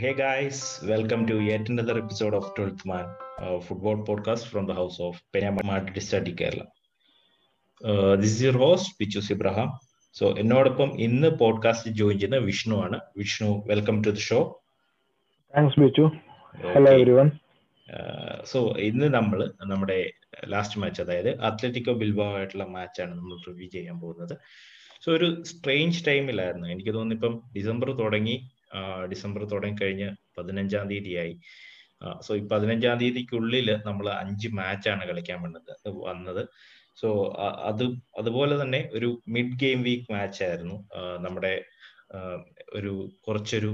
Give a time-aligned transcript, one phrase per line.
[0.00, 0.58] Hey guys,
[0.90, 3.06] welcome to yet another episode of 12th Man,
[3.46, 6.64] a football podcast from the house of Kerala Study Kerala.
[8.20, 9.70] This is your host, Pichus Ibrahim.
[10.18, 12.98] So എന്നോടൊപ്പം ഇന്ന് podcast join ചെയ്യുന്ന വിഷ്ണു ആണ്.
[13.20, 14.40] Vishnu welcome to the show
[15.54, 16.06] thanks Bichu
[16.74, 17.30] hello everyone
[18.52, 19.40] so ഇന്ന് നമ്മൾ
[19.72, 20.00] നമ്മുടെ
[20.54, 24.34] last match അതായത് Atletico Bilbao ആയിട്ടുള്ള മാച്ചാണ് നമ്മൾ റിവ്യൂ ചെയ്യാൻ പോകുന്നത്.
[25.04, 28.36] സോ ഒരു സ്ട്രെയിഞ്ച് ടൈമിലായിരുന്നു എനിക്ക് തോന്നുന്നു ഇപ്പം ഡിസംബർ തുടങ്ങി.
[29.12, 31.34] ഡിസംബർ തുടങ്ങി കഴിഞ്ഞ് പതിനഞ്ചാം തീയതിയായി.
[32.26, 35.72] സോ ഈ പതിനഞ്ചാം തീയതിക്കുള്ളിൽ നമ്മൾ അഞ്ച് മാച്ചാണ് കളിക്കാൻ വന്നത്
[36.08, 36.42] വന്നത്.
[37.00, 37.08] സോ
[37.70, 37.84] അത്
[38.20, 40.76] അതുപോലെ തന്നെ ഒരു മിഡ് ഗെയിം വീക്ക് മാച്ച് ആയിരുന്നു.
[41.20, 41.54] നമ്മുടെ
[42.74, 42.92] ഒരു
[43.26, 43.72] കുറച്ചൊരു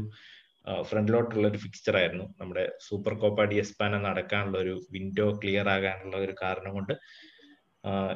[0.89, 2.27] ഫ്രണ്ടിലോട്ടുള്ള ഒരു ഫിക്സ്ചർ ആയിരുന്നു.
[2.41, 6.95] നമ്മുടെ സൂപ്പർ കോപ്പ ഡി എസ്പാന നടക്കാനുള്ള ഒരു വിൻഡോ ക്ലിയർ ആകാനുള്ള ഒരു കാരണം കൊണ്ട്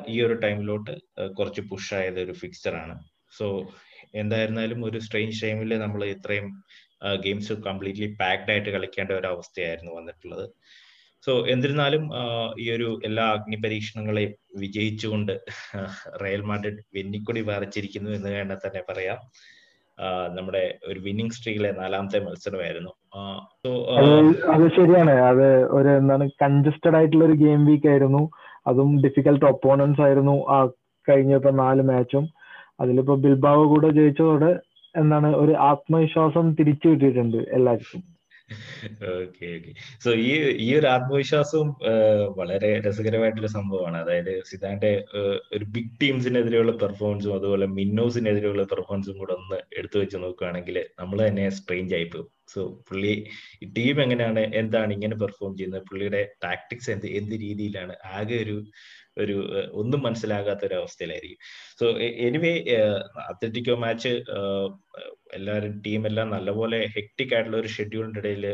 [0.09, 0.95] ഈ ഒരു ടൈമിലോട്ട്
[1.39, 2.97] കുറച്ച് പുഷ് ആയത് ഒരു ഫിക്സ്ചർ ആണ്.
[3.39, 3.47] സോ
[4.23, 6.49] എന്തായിരുന്നാലും ഒരു സ്ട്രെയിൻ ടൈമിൽ നമ്മൾ ഇത്രയും
[7.25, 10.47] ഗെയിംസ് കംപ്ലീറ്റ്ലി പാക്ഡ് ആയിട്ട് കളിക്കേണ്ട ഒരു അവസ്ഥയായിരുന്നു വന്നിട്ടുള്ളത്.
[11.25, 12.05] സോ എന്നിരുന്നാലും
[12.63, 15.33] ഈ ഒരു എല്ലാ അഗ്നി പരീക്ഷണങ്ങളെയും വിജയിച്ചുകൊണ്ട്
[16.23, 19.19] റയൽ മാഡ്രിഡ് വെന്നിക്കൊടി വരച്ചിരിക്കുന്നു എന്ന് വേണ്ട തന്നെ പറയാം.
[20.37, 22.93] നമ്മുടെ ഒരു വിന്നിംഗ് സ്ട്രീക്കിലെ നാലാമത്തെ മത്സരമായിരുന്നു.
[24.55, 25.15] അത് ശരിയാണ്.
[25.31, 28.23] അത് ഒരു എന്താണ് കൺജസ്റ്റഡ് ആയിട്ടുള്ള ഒരു ഗെയിം വീക്ക് ആയിരുന്നു.
[28.71, 30.37] അതും ഡിഫിക്കൽട്ട് ഒപ്പോണൻസ് ആയിരുന്നു.
[30.55, 30.59] ആ
[31.09, 32.27] കഴിഞ്ഞ ഇപ്പൊ നാല് മാച്ചും
[32.81, 34.53] അതിലിപ്പോ ബിൽബാവ് കൂടെ ജയിച്ചതോടെ
[34.95, 38.03] എന്താണ് ഒരു ആത്മവിശ്വാസം തിരിച്ചു കിട്ടിയിട്ടുണ്ട് എല്ലാവർക്കും.
[40.05, 40.33] സോ ഈ
[40.65, 41.69] ഈ ഒരു ആത്മവിശ്വാസവും
[42.39, 43.99] വളരെ രസകരമായിട്ടുള്ള സംഭവമാണ്.
[44.05, 44.91] അതായത് സിദാന്റെ
[45.57, 51.95] ഒരു ബിഗ് ടീംസിനെതിരെയുള്ള പെർഫോമൻസും അതുപോലെ മിന്നോസിനെതിരെയുള്ള പെർഫോമൻസും കൂടെ ഒന്ന് എടുത്തു വെച്ച് നോക്കുകയാണെങ്കിൽ നമ്മൾ തന്നെ സ്ട്രെയിഞ്ച്
[51.99, 52.29] ആയി പോകും.
[52.55, 53.15] സോ പുള്ളി
[53.79, 55.87] ടീം എങ്ങനെയാണ് എന്താണ് ഇങ്ങനെ പെർഫോം ചെയ്യുന്നത്?
[55.91, 57.97] പുള്ളിയുടെ ടാക്ടിക്സ് എന്ത് എന്ത് രീതിയിലാണ്?
[58.19, 58.57] ആകെ ഒരു
[59.17, 59.37] ഒരു
[59.73, 61.41] ഒന്നും മനസ്സിലാകാത്ത ഒരു അവസ്ഥയിലായിരിക്കും
[61.81, 62.53] സോ എനിവേ
[63.29, 64.13] അത്ലറ്റിക്കോ മാച്ച്
[65.35, 68.47] എല്ലാവരും ടീം എല്ലാം നല്ലപോലെ ഹെക്ടിക് ആയിട്ടുള്ള ഒരു ഷെഡ്യൂളിന്റെ ഇടയിൽ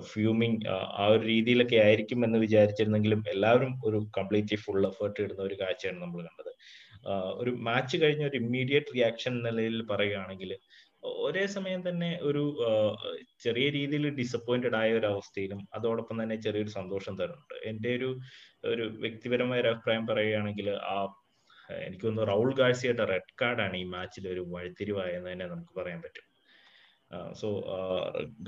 [0.00, 0.58] ഫ്യൂമിങ്
[0.98, 6.20] ആ ഒരു രീതിയിലൊക്കെ ആയിരിക്കും എന്ന് വിചാരിച്ചിരുന്നെങ്കിലും എല്ലാവരും ഒരു കംപ്ലീറ്റ്ലി ഫുൾ എഫേർട്ട് ഇടുന്ന ഒരു കാഴ്ചയാണ് നമ്മൾ
[6.20, 6.52] കണ്ടത്.
[7.38, 10.50] ഒരു മാച്ച് കഴിഞ്ഞ ഒരു ഇമ്മീഡിയറ്റ് റിയാക്ഷൻ നിലയിൽ പറയുകയാണെങ്കിൽ
[11.02, 12.42] ഒരേ സമയം തന്നെ ഒരു
[13.44, 17.56] ചെറിയ രീതിയിൽ ഡിസപ്പോയിന്റഡ് ആയ ഒരു അവസ്ഥയിലും അതോടൊപ്പം തന്നെ ചെറിയൊരു സന്തോഷം തരുന്നുണ്ട്.
[17.64, 18.10] എന്റെ ഒരു
[18.64, 20.96] ഒരു വ്യക്തിപരമായ ഒരു അഭിപ്രായം പറയുകയാണെങ്കിൽ ആ
[21.86, 26.26] എനിക്ക് തോന്നുന്നു റൗൾ ഗാഴ്സിയുടെ റെഡ് കാർഡാണ് ഈ മാച്ചിൽ ഒരു വഴിത്തിരിവായെന്ന് തന്നെ നമുക്ക് പറയാൻ പറ്റും.
[27.40, 27.48] സോ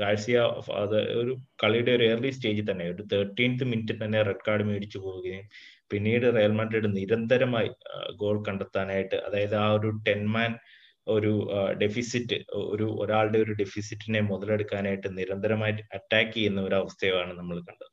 [0.01, 0.39] ഗാഴ്സിയ
[0.83, 1.33] അത് ഒരു
[1.65, 2.85] കളിയുടെ ഒരു ഏർലി സ്റ്റേജിൽ തന്നെ.
[2.95, 5.47] ഒരു തേർട്ടീൻത്ത് മിനിറ്റിൽ തന്നെ റെഡ് കാർഡ് മേടിച്ചു പോവുകയും
[5.91, 7.71] പിന്നീട് റയൽ മാഡ്രിഡ് നിരന്തരമായി
[8.17, 10.53] ഗോൾ കണ്ടെത്താനായിട്ട് അതായത് ആ ഒരു ടെൻ മാൻ
[11.09, 17.93] ഒരു ഡെഫിസിറ്റ് ഒരു ഒരാളുടെ ഒരു ഡെഫിസിറ്റിനെ മുതലെടുക്കാനായിട്ട് നിരന്തരമായിട്ട് അറ്റാക്ക് ചെയ്യുന്ന ഒരു അവസ്ഥയാണ് നമ്മൾ കണ്ടത്.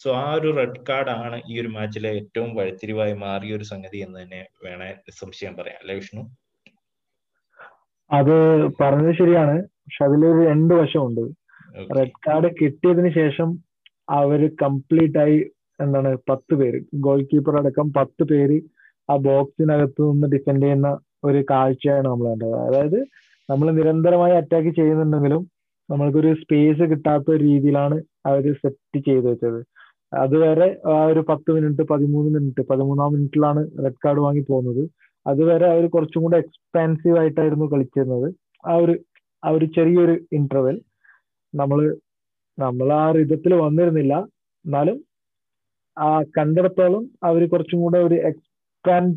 [0.00, 4.22] സോ ആ ഒരു റെഡ് കാർഡ് ആണ് ഈ ഒരു മാച്ചിലെ ഏറ്റവും വഴിത്തിരിവായി മാറിയ ഒരു സംഗതി എന്ന്
[4.22, 5.76] തന്നെ വേണേ സംശയം പറയാം.
[5.80, 6.22] അല്ലെ വിഷ്ണു?
[8.10, 8.34] അത്
[8.80, 9.62] പറഞ്ഞത് ശരിയാണ്.
[9.62, 11.20] പക്ഷെ അതിലൊരു രണ്ട് വശമുണ്ട്.
[11.98, 13.58] റെഡ് കാർഡ് കിട്ടിയതിന് ശേഷം
[14.10, 15.50] അവർ കംപ്ലീറ്റ് ആയി
[15.80, 16.80] എന്താണ് പത്ത് പേര്.
[16.94, 18.60] ഗോൾ കീപ്പർ അടക്കം പത്ത് പേര്
[19.10, 22.56] ആ ബോക്സിനകത്ത് നിന്ന് ഡിഫെൻഡ് ചെയ്യുന്ന ഒരു കാഴ്ചയാണ് നമ്മൾ കണ്ടത്.
[22.66, 22.98] അതായത്
[23.48, 25.42] നമ്മൾ നിരന്തരമായി അറ്റാക്ക് ചെയ്യുന്നുണ്ടെങ്കിലും
[25.88, 29.60] നമ്മൾക്കൊരു സ്പേസ് കിട്ടാത്ത രീതിയിലാണ് അവർ സെറ്റ് ചെയ്തു വെച്ചത്.
[30.12, 34.82] അതുവരെ ആ ഒരു പത്ത് മിനിറ്റ് പതിമൂന്ന് മിനിറ്റ് പതിമൂന്നാം മിനിറ്റിലാണ് റെഡ് കാർഡ് വാങ്ങി പോകുന്നത്.
[35.26, 38.28] അതുവരെ അവർ കുറച്ചും കൂടെ എക്സ്പാൻസീവ് ആയിട്ടായിരുന്നു കളിച്ചിരുന്നത്.
[38.66, 38.94] ആ ഒരു
[39.42, 40.76] ആ ഒരു ചെറിയൊരു ഇന്റർവെൽ
[41.54, 41.78] നമ്മൾ
[42.58, 44.14] നമ്മൾ ആ റിതത്തിൽ വന്നിരുന്നില്ല.
[44.64, 44.96] എന്നാലും
[45.96, 49.14] ആ കണ്ടിടത്തോളം അവർ കുറച്ചും കൂടെ ഒരു എക്സ്പാൻഡ്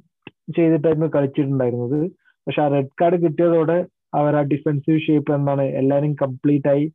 [0.56, 2.00] ചെയ്തിട്ടായിരുന്നു കളിച്ചിട്ടുണ്ടായിരുന്നത്.
[2.48, 3.78] പക്ഷെ ആ റെഡ് കാർഡ് കിട്ടിയതോടെ
[4.14, 6.86] അവർ ആ ഡിഫെൻസീവ് ഷേപ്പ് എന്താണ് എല്ലാവരും കംപ്ലീറ്റ് ആയി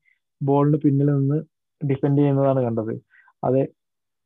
[0.41, 1.39] ബോളിന് പിന്നിൽ നിന്ന്
[1.81, 2.95] ഡിഫെൻഡ് ചെയ്യുന്നതാണ് കണ്ടത്.
[3.45, 3.61] അത്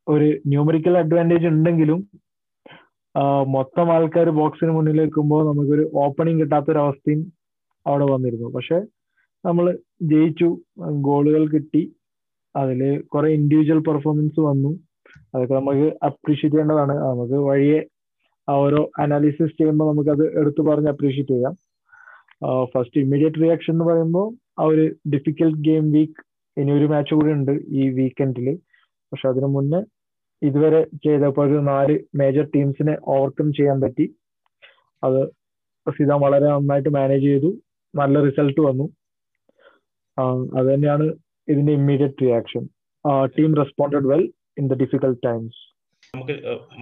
[0.08, 2.00] ഒരു ന്യൂമറിക്കൽ അഡ്വാന്റേജ് ഉണ്ടെങ്കിലും
[3.54, 7.20] മൊത്തം ആൾക്കാർ ബോക്സിന് മുന്നിൽ വെക്കുമ്പോൾ നമുക്കൊരു ഓപ്പണിംഗ് കിട്ടാത്തൊരവസ്ഥയും
[7.86, 8.48] അവിടെ വന്നിരുന്നു.
[8.56, 8.78] പക്ഷെ
[9.44, 9.66] നമ്മൾ
[10.02, 10.48] ജയിച്ചു
[11.06, 11.82] ഗോളുകൾ കിട്ടി
[12.56, 12.80] അതിൽ
[13.12, 14.70] കുറെ ഇൻഡിവിജ്വൽ പെർഫോമൻസ് വന്നു.
[15.34, 16.94] അതൊക്കെ നമുക്ക് അപ്രീഷിയേറ്റ് ചെയ്യേണ്ടതാണ്.
[17.10, 17.80] നമുക്ക് വഴിയെ
[18.48, 21.54] ആ ഓരോ അനാലിസിസ് ചെയ്യുമ്പോൾ നമുക്കത് എടുത്തു പറഞ്ഞ് അപ്രീഷിയേറ്റ് ചെയ്യാം.
[22.74, 24.26] ഫസ്റ്റ് ഇമ്മീഡിയറ്റ് റിയാക്ഷൻ എന്ന് പറയുമ്പോൾ
[24.60, 26.20] ആ ഒരു ഡിഫിക്കൽട്ട് ഗെയിം വീക്ക്
[26.56, 28.48] ഇനി ഒരു മാച്ച് കൂടി ഉണ്ട് ഈ വീക്കെൻഡിൽ
[29.12, 29.80] പക്ഷെ അതിനു മുന്നേ
[30.42, 34.06] ഇതുവരെ ചെയ്തപ്പോൾ ഒരു നാല് മേജർ ടീംസിനെ ഓവർകം ചെയ്യാൻ പറ്റി.
[35.02, 35.20] അത്
[35.86, 37.50] സിതാൻ വളരെ നന്നായിട്ട് മാനേജ് ചെയ്തു.
[37.94, 38.86] നല്ല റിസൾട്ട് വന്നു.
[40.56, 41.04] അത് തന്നെയാണ്
[41.48, 42.62] ഇതിന്റെ immediate reaction
[43.36, 44.24] team responded well
[44.60, 45.60] in the difficult times
[46.14, 46.34] നമുക്ക്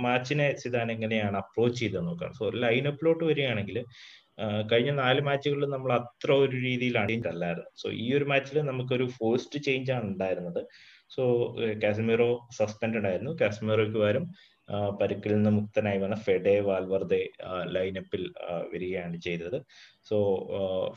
[0.04, 2.32] മാച്ചിനെ സിദാൻ എങ്ങനെയാണ് അപ്രോച്ച് ചെയ്ത് നോക്കാം.
[2.38, 3.78] സോ ലൈനപ്പിലോട്ട് വരികയാണെങ്കിൽ
[4.70, 6.96] കഴിഞ്ഞ നാല് മാച്ചുകളിൽ നമ്മൾ അത്ര ഒരു രീതിയിൽ
[7.32, 10.60] അല്ലായിരുന്നു സോ ഈ ഒരു മാച്ചിൽ നമുക്കൊരു ഫോഴ്സ്ഡ് ചേഞ്ച് ആണ് ഉണ്ടായിരുന്നത്.
[11.14, 11.22] സോ
[11.82, 12.28] കാശ്മീറോ
[12.58, 13.32] സസ്പെൻഡ് ആയിരുന്നു.
[13.40, 14.26] കാശ്മീറോയ്ക്ക് പകരം
[15.00, 17.20] പരുക്കിൽ നിന്ന് മുക്തനായി വന്ന ഫെഡെ വാൽവർദെ
[17.74, 18.22] ലൈനപ്പിൽ
[18.72, 19.58] വരികയാണ് ചെയ്തത്.
[20.08, 20.16] സോ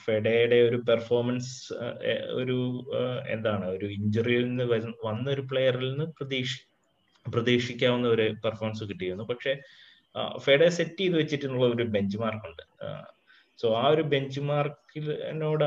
[0.05, 1.53] ഫെഡയുടെ ഒരു പെർഫോമൻസ്
[2.41, 2.57] ഒരു
[3.35, 4.65] എന്താണ് ഒരു ഇഞ്ചുറിയിൽ നിന്ന്
[5.07, 6.55] വന്ന ഒരു പ്ലെയറിൽ നിന്ന് പ്രതീക്ഷ
[7.25, 9.25] പ്രതീക്ഷിക്കാവുന്ന ഒരു പെർഫോമൻസ് കിട്ടിയിരുന്നു.
[9.31, 9.53] പക്ഷേ
[10.45, 12.63] ഫെഡെ സെറ്റ് ചെയ്ത് വെച്ചിട്ടുള്ള ഒരു ബെഞ്ച് മാർക്കുണ്ട്
[13.59, 15.65] സോ ആ ഒരു ബെഞ്ച് മാർക്കിനോട്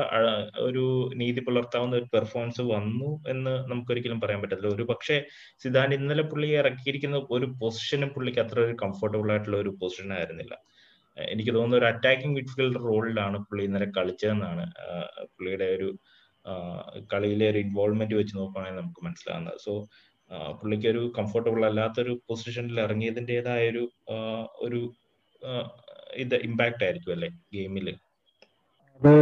[0.67, 0.83] ഒരു
[1.19, 4.71] നീതി പുലർത്താവുന്ന ഒരു പെർഫോമൻസ് വന്നു എന്ന് നമുക്കൊരിക്കലും പറയാൻ പറ്റത്തില്ല.
[4.77, 5.15] ഒരു പക്ഷേ
[5.63, 10.55] സിദാൻ ഇന്നലെ പുള്ളി ഇറക്കിയിരിക്കുന്ന ഒരു പൊസിഷനും പുള്ളിക്ക് അത്ര ഒരു കംഫർട്ടബിൾ ആയിട്ടുള്ള ഒരു പൊസിഷൻ ആയിരുന്നില്ല.
[11.17, 14.65] എനിക്ക് തോന്നുന്ന ഒരു അറ്റാക്കിംഗ് മിഡ്ഫീൽഡർ റോളിലാണ് പുള്ളി ഇന്നലെ കളിച്ചതെന്നാണ്
[15.33, 15.89] പുള്ളിയുടെ ഒരു
[17.13, 19.73] കളിയിലെ ഒരു ഇൻവോൾവ്മെന്റ് വെച്ച് നോക്കുകയാണെങ്കിൽ നമുക്ക് മനസ്സിലാകുന്നത് സോ
[20.59, 23.83] പുള്ളിക്ക് ഒരു കംഫർട്ടബിൾ അല്ലാത്തൊരു പൊസിഷനിൽ ഇറങ്ങിയതിന്റെതായ ഒരു
[24.65, 24.81] ഒരു
[26.23, 27.87] ഇത് ഇമ്പാക്ട് ആയിരിക്കും അല്ലെ ഗെയിമിൽ
[29.01, 29.13] അത്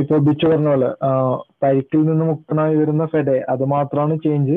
[0.00, 0.88] ഇപ്പൊ ബിച്ചു പറഞ്ഞ പോലെ
[1.62, 4.56] പരിക്കിൽ നിന്ന് മുക്തനായി വരുന്ന ഫെഡെ അത് മാത്രമാണ് ചേഞ്ച്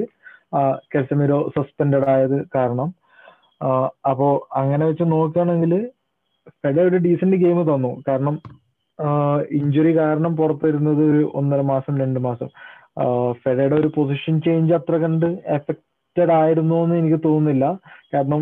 [0.94, 2.88] കെസമിരോ സസ്പെൻഡഡ് ആയത് കാരണം.
[4.12, 4.28] അപ്പോ
[4.62, 5.74] അങ്ങനെ വെച്ച് നോക്കുകയാണെങ്കിൽ
[6.62, 7.92] ഫെഡെ ഒരു ഡീസന്റ് ഗെയിം തന്നു.
[8.08, 8.36] കാരണം
[9.60, 12.50] ഇഞ്ചുറി കാരണം പുറത്തിരുന്നത് ഒരു ഒന്നര മാസം രണ്ട് മാസം.
[13.44, 15.28] ഫെഡയുടെ ഒരു പൊസിഷൻ ചേഞ്ച് അത്ര കണ്ട്
[16.12, 17.66] എഫക്റ്റഡ് ആയിരുന്നു എന്ന് എനിക്ക് തോന്നുന്നില്ല.
[18.14, 18.42] കാരണം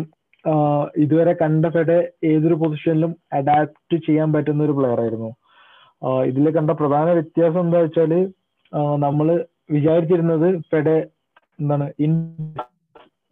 [1.02, 1.98] ഇതുവരെ കണ്ട ഫെഡെ
[2.30, 5.30] ഏതൊരു പൊസിഷനിലും അഡാപ്റ്റ് ചെയ്യാൻ പറ്റുന്ന ഒരു പ്ലെയർ ആയിരുന്നു.
[6.30, 8.12] ഇതിൽ കണ്ട പ്രധാന വ്യത്യാസം എന്താ വെച്ചാൽ
[9.04, 9.28] നമ്മൾ
[9.76, 10.96] വിചാരിച്ചിരുന്നത് ഫെഡെ
[11.60, 12.12] എന്താണ് ഇൻ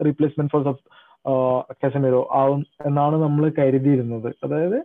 [0.07, 0.63] റീപ്ലേസ്മെന്റ് ഫോർ
[1.83, 4.31] കെസമിറോ ആവും എന്നാണ് നമ്മൾ കരുതിയിരുന്നത്.
[4.45, 4.79] അതായത്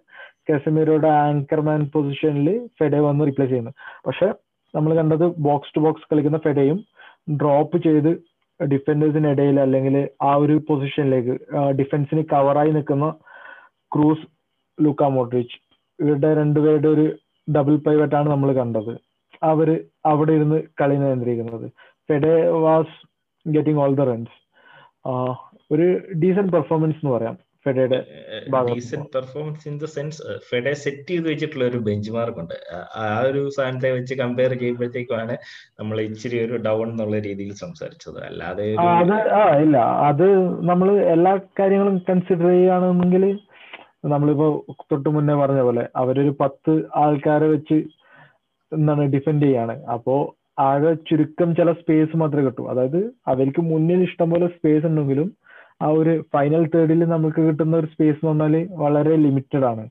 [0.49, 2.49] കെസമിറോയുടെ ആങ്കർമാൻ പൊസിഷനിൽ
[2.79, 3.77] ഫെഡെ വന്ന് റീപ്ലേസ് ചെയ്യുന്നത്.
[4.07, 4.27] പക്ഷെ
[4.73, 6.79] നമ്മൾ കണ്ടത് ബോക്സ് ടു ബോക്സ് കളിക്കുന്ന ഫെഡയും
[7.41, 8.13] ഡ്രോപ്പ് ചെയ്ത്
[8.59, 11.33] ഡിഫൻഡേഴ്സിനിടയിൽ അല്ലെങ്കിൽ ആ ഒരു പൊസിഷനിലേക്ക്
[11.79, 13.07] ഡിഫൻസിന് കവറായി നിൽക്കുന്ന
[13.95, 14.25] ക്രൂസ്
[14.77, 15.57] ലൂക്ക മോഡ്രിച്ച്
[15.99, 17.05] ഇവരുടെ രണ്ടുപേരുടെ ഒരു
[17.55, 18.93] ഡബിൾ പൈവറ്റ് ആണ് നമ്മൾ കണ്ടത്.
[19.43, 19.69] അവർ
[20.05, 21.67] അവിടെ ഇരുന്ന് കളി നിയന്ത്രിക്കുന്നത്.
[22.09, 22.35] Fede
[22.65, 22.95] was
[23.45, 24.37] getting all the runs
[25.73, 25.85] ഒരു
[26.21, 27.35] ഡീസന്റ് പെർഫോമൻസ് എന്ന് പറയാം.
[27.65, 27.99] ഫെഡയുടെ
[28.69, 30.17] decent performance in the sense
[30.49, 32.55] Fede set ചെയ്ത് വെച്ചിട്ടുള്ള ഒരു ബെഞ്ച് മാർക്ക് ഉണ്ട്.
[33.01, 35.35] ആ ഒരു സാധനത്തെ വെച്ച് കമ്പയർ ചെയ്യുമ്പോഴത്തേക്കുമാണ്
[35.79, 38.19] നമ്മൾ ഇച്ചിരി ഒരു ഡൗൺ എന്നുള്ള രീതിയിൽ സംസാരിച്ചത്.
[38.29, 38.67] അല്ലാതെ
[38.99, 39.77] അത് ആ ഇല്ല.
[40.09, 40.27] അത്
[40.71, 43.25] നമ്മൾ എല്ലാ കാര്യങ്ങളും കൺസിഡർ ചെയ്യുകയാണെന്നുണ്ടെങ്കിൽ
[44.13, 44.47] നമ്മളിപ്പോ
[44.91, 46.73] തൊട്ട് മുന്നേ പറഞ്ഞ പോലെ അവരൊരു പത്ത്
[47.03, 47.77] ആൾക്കാരെ വെച്ച്
[48.71, 49.75] എന്താണ് ഡിഫെൻഡ് ചെയ്യാണ്.
[49.95, 50.15] അപ്പോ
[50.59, 52.63] ആകെ ചുരുക്കം ചില സ്പേസ് മാത്രമേ കിട്ടൂ.
[52.71, 52.99] അതായത്
[53.31, 55.29] അവർക്ക് മുന്നിൽ ഇഷ്ടംപോലെ സ്പേസ് ഉണ്ടെങ്കിലും
[55.81, 59.85] ആ ഒരു ഫൈനൽ തേർഡിൽ നമുക്ക് കിട്ടുന്ന ഒരു സ്പേസ് എന്ന് പറഞ്ഞാൽ വളരെ ലിമിറ്റഡ് ആണ്.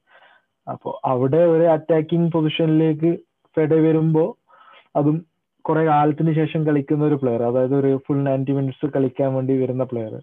[0.66, 3.10] അപ്പോൾ അവിടെ ഒരു അറ്റാക്കിംഗ് പൊസിഷനിലേക്ക്
[3.56, 4.28] ഫെഡ വരുമ്പോൾ
[4.98, 5.16] അതും
[5.64, 10.14] കുറെ കാലത്തിന് ശേഷം കളിക്കുന്ന ഒരു പ്ലെയർ അതായത് ഒരു ഫുൾ നയന്റി മിനിറ്റ്സ് കളിക്കാൻ വേണ്ടി വരുന്ന പ്ലെയർ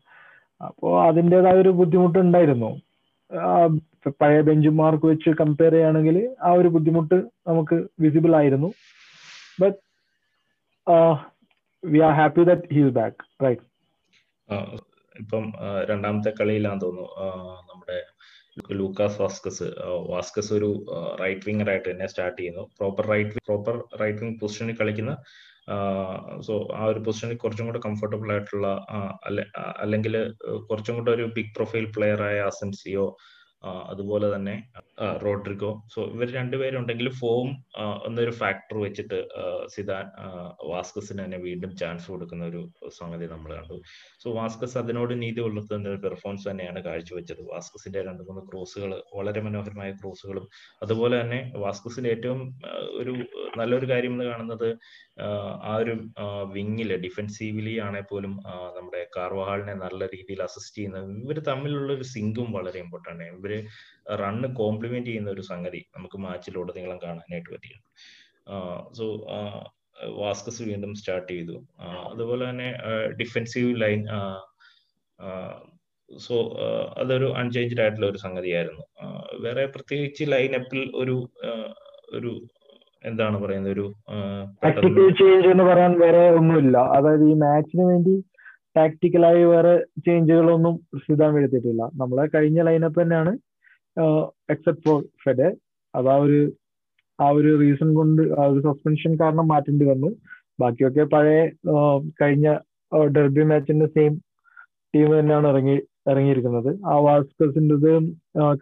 [0.62, 2.72] അപ്പോ അതിന്റെതായ ഒരു ബുദ്ധിമുട്ട് ഉണ്ടായിരുന്നു.
[4.22, 6.18] പഴയ ബെഞ്ച് മാർക്ക് വെച്ച് കമ്പയർ ചെയ്യുകയാണെങ്കിൽ
[6.48, 7.18] ആ ഒരു ബുദ്ധിമുട്ട്
[7.50, 8.70] നമുക്ക് വിസിബിൾ ആയിരുന്നു.
[9.62, 9.80] But
[11.84, 13.66] we are happy that he's back right
[15.20, 15.46] ഇപ്പം
[15.86, 17.08] രണ്ടാമത്തെ കളിയിലാന്ന് തോന്നുന്നു
[17.70, 17.98] നമ്മുടെ
[18.76, 19.68] ലൂക്കാസ് വാസ്കസ്
[20.10, 20.70] വാസ്കസ് ഒരു
[21.22, 22.64] റൈറ്റ് വിംഗർ ആയിട്ട് തന്നെ സ്റ്റാർട്ട് ചെയ്യുന്നു.
[22.80, 25.14] Proper right proper right wing പൊസിഷനിൽ കളിക്കുന്ന
[26.42, 28.68] സോ ആ ഒരു പൊസിഷനിൽ കുറച്ചും കൂടെ കംഫർട്ടബിൾ ആയിട്ടുള്ള
[29.78, 30.16] അല്ലെങ്കിൽ
[30.70, 33.06] കുറച്ചും കൂടെ ഒരു ബിഗ് പ്രൊഫൈൽ പ്ലെയർ ആയ അസൻസിയോ
[33.64, 34.56] അതുപോലെ തന്നെ
[35.24, 35.72] റോഡ്രിഗോ.
[35.94, 37.48] സോ ഇവർ രണ്ടുപേരുണ്ടെങ്കിൽ ഫോം
[38.08, 39.18] എന്നൊരു ഫാക്ടർ വെച്ചിട്ട്
[39.74, 40.06] സിദാൻ
[40.74, 42.62] വാസ്കസിന് തന്നെ വീണ്ടും ചാൻസ് കൊടുക്കുന്ന ഒരു
[43.00, 43.78] സംഗതി നമ്മൾ കണ്ടു.
[44.24, 47.42] സോ വാസ്കസ് അതിനോട് നീതി പുലർത്തുന്ന ഒരു പെർഫോമൻസ് തന്നെയാണ് കാഴ്ചവെച്ചത്.
[47.54, 50.48] വാസ്കസിന്റെ രണ്ട് മൂന്ന് ക്രോസുകൾ വളരെ മനോഹരമായ ക്രോസുകളും
[50.84, 52.42] അതുപോലെ തന്നെ വാസ്കസിന്റെ ഏറ്റവും
[53.02, 53.14] ഒരു
[53.58, 54.70] നല്ലൊരു കാര്യം എന്ന് കാണുന്നത്
[55.70, 55.94] ആ ഒരു
[56.56, 58.34] വിങ്ങിൽ ഡിഫെൻസീവ്ലി ആണെങ്കിൽ പോലും
[58.78, 63.38] നമ്മുടെ കാർവഹാളിനെ നല്ല രീതിയിൽ അസിസ്റ്റ് ചെയ്യുന്ന ഇവർ തമ്മിലുള്ള ഒരു സിങ്കും വളരെ ഇമ്പോർട്ടന്റ് ആണ്.
[63.40, 63.54] ഇവർ
[64.24, 67.86] റണ്ണ് കോംപ്ലിമെന്റ് ചെയ്യുന്ന ഒരു സംഗതി നമുക്ക് മാച്ചിലുടനീളം കാണാനായിട്ട് പറ്റിയാണ്
[69.00, 69.08] സോ
[70.24, 71.56] വാസ്കസ് വീണ്ടും സ്റ്റാർട്ട് ചെയ്തു.
[72.12, 72.70] അതുപോലെ തന്നെ
[73.22, 74.02] ഡിഫെൻസീവ് ലൈൻ
[76.10, 76.36] സോ
[77.02, 78.84] അതൊരു അൺചേഞ്ച്ഡ് ആയിട്ടുള്ള ഒരു സംഗതിയായിരുന്നു.
[79.46, 81.18] വേറെ പ്രത്യേകിച്ച് ലൈനപ്പിൽ ഒരു
[82.18, 82.32] ഒരു
[83.04, 83.86] എന്താണ് പറയുന്നത് ഒരു
[84.64, 86.78] ടാക്ടിക്കൽ ചേഞ്ച് എന്ന് പറയാൻ വേറെ ഒന്നുമില്ല.
[86.98, 88.16] അതായത് ഈ മാച്ചിന് വേണ്ടി
[88.78, 89.74] ടാക്ടിക്കലായി വേറെ
[90.06, 90.76] ചേഞ്ചുകളൊന്നും
[91.06, 93.32] സിദാൻ വരുത്തിയിട്ടില്ല നമ്മളെ കഴിഞ്ഞ ലൈനപ്പ് തന്നെയാണ്
[94.54, 95.50] എക്സെപ്റ്റ് ഫോർ ഫെഡെ
[95.94, 96.40] അത് ആ ഒരു
[97.20, 100.10] ആ ഒരു റീസൺ കൊണ്ട് ആ ഒരു സസ്പെൻഷൻ കാരണം മാറ്റേണ്ടി വന്നു.
[100.62, 101.40] ബാക്കിയൊക്കെ പഴയ
[102.22, 102.48] കഴിഞ്ഞ
[103.16, 104.14] ഡെർബി മാച്ചിന്റെ സെയിം
[104.94, 105.76] ടീം തന്നെയാണ് ഇറങ്ങി
[106.12, 106.72] ഇറങ്ങിയിരിക്കുന്നത്.
[106.92, 108.06] ആ വാസ്കസിന്റെതും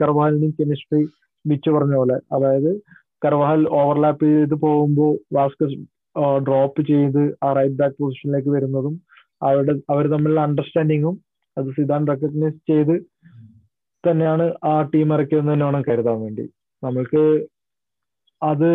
[0.02, 1.02] കർവാലിന്റെയും കെമിസ്ട്രി
[1.46, 2.18] ബിച്ച് പറഞ്ഞ പോലെ.
[2.36, 2.72] അതായത്
[3.22, 5.78] കർവാഹൽ ഓവർലാപ്പ് ചെയ്ത് പോകുമ്പോൾ വാസ്കസ്
[6.48, 8.96] ഡ്രോപ്പ് ചെയ്ത് ആ റൈറ്റ് ബാക്ക് പൊസിഷനിലേക്ക് വരുന്നതും
[9.42, 11.16] അവരുടെ അവർ തമ്മിലുള്ള അണ്ടർസ്റ്റാൻഡിങ്ങും
[11.58, 12.96] അത് സിദാൻ റെക്കഗ്നൈസ് ചെയ്ത്
[14.04, 16.46] തന്നെയാണ് ആ ടീം ഇറക്കിയതെന്ന് തന്നെ വേണം കരുതാൻ വേണ്ടി.
[16.84, 17.24] നമ്മൾക്ക്
[18.42, 18.70] അത്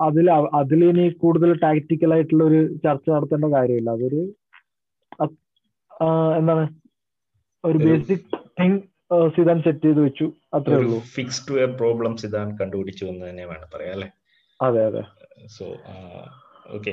[0.00, 0.26] അതിൽ
[0.60, 3.90] അതിൽ ഇനി കൂടുതൽ ടാക്ടിക്കൽ ആയിട്ടുള്ള ഒരു ചർച്ച നടത്തേണ്ട കാര്യമില്ല.
[3.96, 4.20] അതൊരു
[6.38, 6.64] എന്താണ്?
[7.64, 8.26] ഒരു ബേസിക്
[8.60, 8.78] തിങ്
[9.36, 10.26] സിദാൻ സെറ്റ് ചെയ്ത് വെച്ചു.
[10.54, 10.98] അത്രേ ഉള്ളൂ.
[11.14, 14.08] ഫിക്സ്ഡ് വേ പ്രോബ്ലം സിദാൻ കണ്ടുപിടിച്ചു എന്ന് തന്നെ വേണം പറയാം അല്ലേ?
[14.60, 15.02] അതെ അതെ.
[15.46, 15.66] സോ
[16.76, 16.92] ഓക്കെ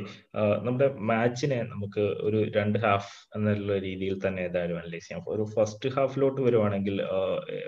[0.63, 5.25] നമ്മുടെ മാച്ചിനെ നമുക്ക് ഒരു രണ്ട് ഹാഫ് എന്നുള്ള രീതിയിൽ തന്നെ ഏതായാലും അനലൈസ് ചെയ്യാം.
[5.27, 6.95] ഒരു ഫസ്റ്റ് ഹാഫിലോട്ട് വരുവാണെങ്കിൽ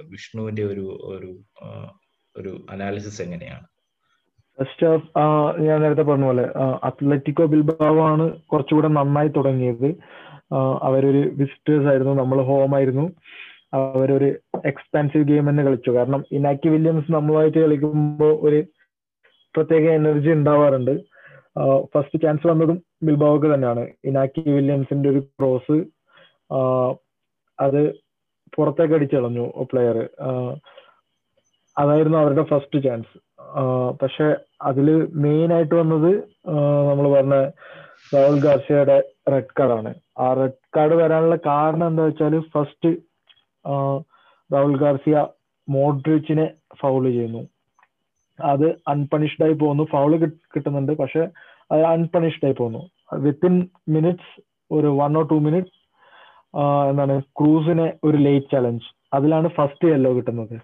[0.03, 1.32] വിഷ്ണുവിന്റെ ഒരു ഒരു
[2.36, 3.68] ഒരു അനാലിസിസ് എങ്ങനെയാണ്?
[4.58, 5.08] ഫസ്റ്റ് ഹാഫ്
[5.62, 6.46] ഞാൻ നേരത്തെ പറഞ്ഞ പോലെ
[6.84, 9.89] അത്ലറ്റിക്കോ ബിൽബാവോ ആണ് കുറച്ചുകൂടെ നന്നായി തുടങ്ങിയത്.
[10.84, 13.06] അവരൊരു വിസിറ്റേഴ്സ് ആയിരുന്നു നമ്മൾ ഹോം ആയിരുന്നു.
[13.74, 14.28] അവരൊരു
[14.70, 15.92] എക്സ്പാൻസീവ് ഗെയിം എന്ന് കളിച്ചു.
[15.98, 18.60] കാരണം ഇനാക്കി വില്യംസ് നമ്മളുമായിട്ട് കളിക്കുമ്പോൾ ഒരു
[19.56, 20.94] പ്രത്യേക എനർജി ഉണ്ടാവാറുണ്ട്.
[21.94, 23.84] ഫസ്റ്റ് ചാൻസ് വന്നതും ബിൽബാവൊക്കെ തന്നെയാണ്.
[24.10, 25.78] ഇനാക്കി വില്യംസിന്റെ ഒരു ക്രോസ്
[27.60, 27.82] അത്
[28.56, 29.98] പുറത്തേക്ക് അടിച്ചളഞ്ഞു പ്ലെയർ
[31.78, 33.16] അതായിരുന്നു അവരുടെ ഫസ്റ്റ് ചാൻസ്
[34.02, 34.28] പക്ഷെ
[34.70, 34.88] അതിൽ
[35.24, 36.12] മെയിൻ ആയിട്ട് വന്നത്
[36.90, 37.36] നമ്മൾ പറഞ്ഞ
[38.14, 38.98] രാഹുൽ ഗാർസിയയുടെ
[39.32, 39.92] റെഡ് കാർഡാണ്
[40.24, 42.92] ആ റെഡ് കാർഡ് വരാനുള്ള കാരണം എന്താ വെച്ചാൽ ഫസ്റ്റ്
[44.54, 45.18] രാഹുൽ ഗാർസിയ
[45.68, 46.46] മോഡ്രിച്ചിനെ
[46.82, 47.42] ഫൗൾ ചെയ്യുന്നു.
[48.39, 49.84] അത് അൺപണിഷ്ഡ് ആയി പോകുന്നു.
[49.94, 50.12] ഫൗൾ
[50.54, 50.94] കിട്ടുന്നുണ്ട്.
[51.01, 51.24] പക്ഷെ
[51.74, 52.82] അത് അൺപണിഷ്ഡ് ആയി പോകുന്നു.
[53.25, 53.56] വിത്തിൻ
[53.96, 54.34] മിനിറ്റ്സ്
[54.78, 55.78] ഒരു വൺ ഓർ ടു മിനിറ്റ്സ്
[56.89, 60.56] എന്താണ് ക്രൂസിനെ ഒരു ലേറ്റ് ചലഞ്ച് അതിലാണ് ഫസ്റ്റ് യെല്ലോ കിട്ടുന്നത്.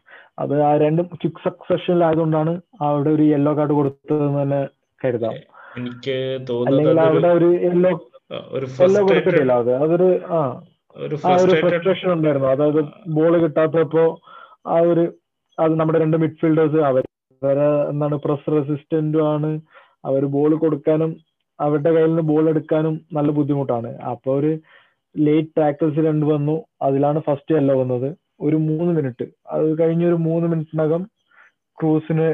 [0.41, 2.53] അത് ആ രണ്ടും ക്വിക്ക് സക്സഷനിലായതുകൊണ്ടാണ്
[2.87, 4.61] അവിടെ ഒരു യെല്ലോ കാർഡ് കൊടുത്തതെന്ന് തന്നെ
[5.01, 5.35] കരുതാം.
[5.79, 6.17] എനിക്ക്
[6.69, 7.91] അല്ലെങ്കിൽ അവിടെ ഒരു യെല്ലോ
[8.83, 9.53] യെല്ലോ കൊടുത്തിട്ടില്ല.
[9.63, 10.39] അത് അതൊരു ആ
[11.03, 12.47] ഒരു ഫ്രസ്ട്രേഷൻ ഉണ്ടായിരുന്നു.
[12.53, 12.81] അതായത്
[13.15, 14.03] ബോൾ കിട്ടാത്തപ്പോ
[14.73, 15.03] ആ ഒരു
[15.57, 17.03] അത് നമ്മുടെ രണ്ട് മിഡ്ഫീൽഡേഴ്സ് അവർ
[17.41, 19.51] വേറെ എന്താണ് പ്രസ് റെസിസ്റ്റന്റും ആണ്.
[20.09, 21.11] അവർ ബോൾ കൊടുക്കാനും
[21.59, 23.91] അവരുടെ കയ്യിൽ നിന്ന് ബോൾ എടുക്കാനും നല്ല ബുദ്ധിമുട്ടാണ്.
[24.11, 24.51] അപ്പൊ ഒരു
[25.15, 26.55] ലേറ്റ് ടാക്കിൾസ് രണ്ട് വന്നു.
[26.85, 28.09] അതിലാണ് ഫസ്റ്റ് യെല്ലോ വന്നത്.
[28.45, 29.25] ഒരു മൂന്ന് മിനിറ്റ്
[29.55, 31.03] അത് കഴിഞ്ഞ ഒരു മൂന്ന് മിനിറ്റിനകം
[31.77, 32.27] ക്രൂസിന്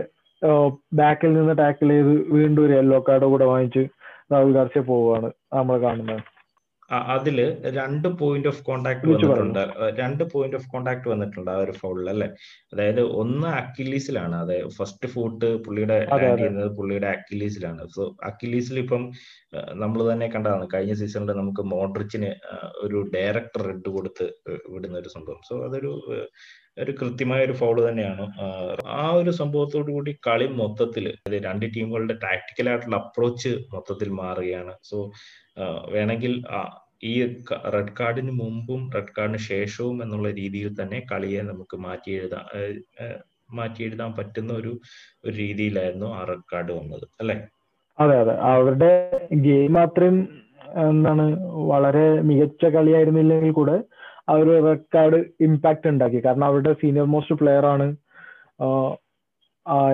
[1.00, 3.84] ബാക്കിൽ നിന്ന് ടാക്കിൾ ചെയ്ത് വീണ്ടും ഒരു യെല്ലോ കാർഡ് കൂടെ വാങ്ങിച്ച്
[4.34, 5.30] രാഹുൽ ഗാർസിയ പോവുകയാണ്.
[5.58, 6.24] നമ്മൾ കാണുന്നത്.
[7.16, 7.38] അതിൽ
[7.78, 9.60] രണ്ട് പോയിന്റ് ഓഫ് കോണ്ടാക്ട് വന്നിട്ടുണ്ട്.
[10.02, 12.28] രണ്ട് പോയിന്റ് ഓഫ് കോണ്ടാക്ട് വന്നിട്ടുണ്ട് ആ ഒരു ഫൗളിൽ അല്ലെ?
[12.74, 19.04] അതായത് ഒന്ന് അക്കിലീസിലാണ് അതായത് ഫസ്റ്റ് ഫൂട്ട് പുള്ളിയുടെ ലാൻഡ് ചെയ്യുന്നത് പുള്ളിയുടെ അക്കിലീസിലാണ് സോ അക്കിലീസിൽ ഇപ്പം
[19.84, 20.68] നമ്മൾ തന്നെ കണ്ടതാണ്.
[20.74, 22.32] കഴിഞ്ഞ സീസണിൽ നമുക്ക് മോഡ്രിച്ചിന്
[22.86, 24.28] ഒരു ഡയറക്ടർ റെഡ് കൊടുത്ത്
[24.74, 25.42] വിടുന്ന ഒരു സംഭവം.
[25.50, 25.94] സോ അതൊരു
[26.82, 28.26] ഒരു കൃത്യമായ ഒരു ഫൗൾ തന്നെയാണ്.
[29.00, 31.06] ആ ഒരു സംഭവത്തോടു കൂടി കളി മൊത്തത്തിൽ
[31.48, 34.74] രണ്ട് ടീമുകളുടെ ടാക്ടിക്കൽ ആയിട്ടുള്ള അപ്രോച്ച് മൊത്തത്തിൽ മാറുകയാണ്.
[34.90, 34.98] സോ
[35.96, 36.34] വേണമെങ്കിൽ
[37.04, 37.14] ഈ
[37.76, 42.46] റെഡ് കാർഡിന് മുമ്പും റെഡ് കാർഡിന് ശേഷവും എന്നുള്ള രീതിയിൽ തന്നെ കളിയെ നമുക്ക് മാറ്റി എഴുതാം
[43.54, 44.72] മാറ്റി എഴുതാൻ പറ്റുന്ന ഒരു
[45.26, 47.36] ഒരു രീതിയിലായിരുന്നു ആ റെഡ് കാർഡ് വന്നത് അല്ലെ?
[47.98, 48.36] അതെ അതെ.
[48.52, 48.92] അവരുടെ
[49.48, 50.18] ഗെയിം അത്രയും
[50.88, 51.26] എന്താണ്
[51.72, 53.76] വളരെ മികച്ച കളിയായിരുന്നില്ലെങ്കിൽ കൂടെ
[54.30, 56.20] ആ ഒരു റെഡ് കാർഡ് ഇമ്പാക്ട് ഉണ്ടാക്കി.
[56.26, 57.88] കാരണം അവരുടെ സീനിയർ മോസ്റ്റ് പ്ലെയർ ആണ്.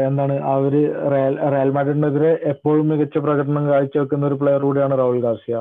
[0.07, 0.73] എന്താണ് അവർ
[1.13, 5.57] റയൽ റയൽ മാഡ്രിഡിനെതിരെ എപ്പോഴും മികച്ച പ്രകടനം കാഴ്ചവെക്കുന്ന ഒരു പ്ലെയർ കൂടിയാണ് രാഹുൽ ഗാർസിയ.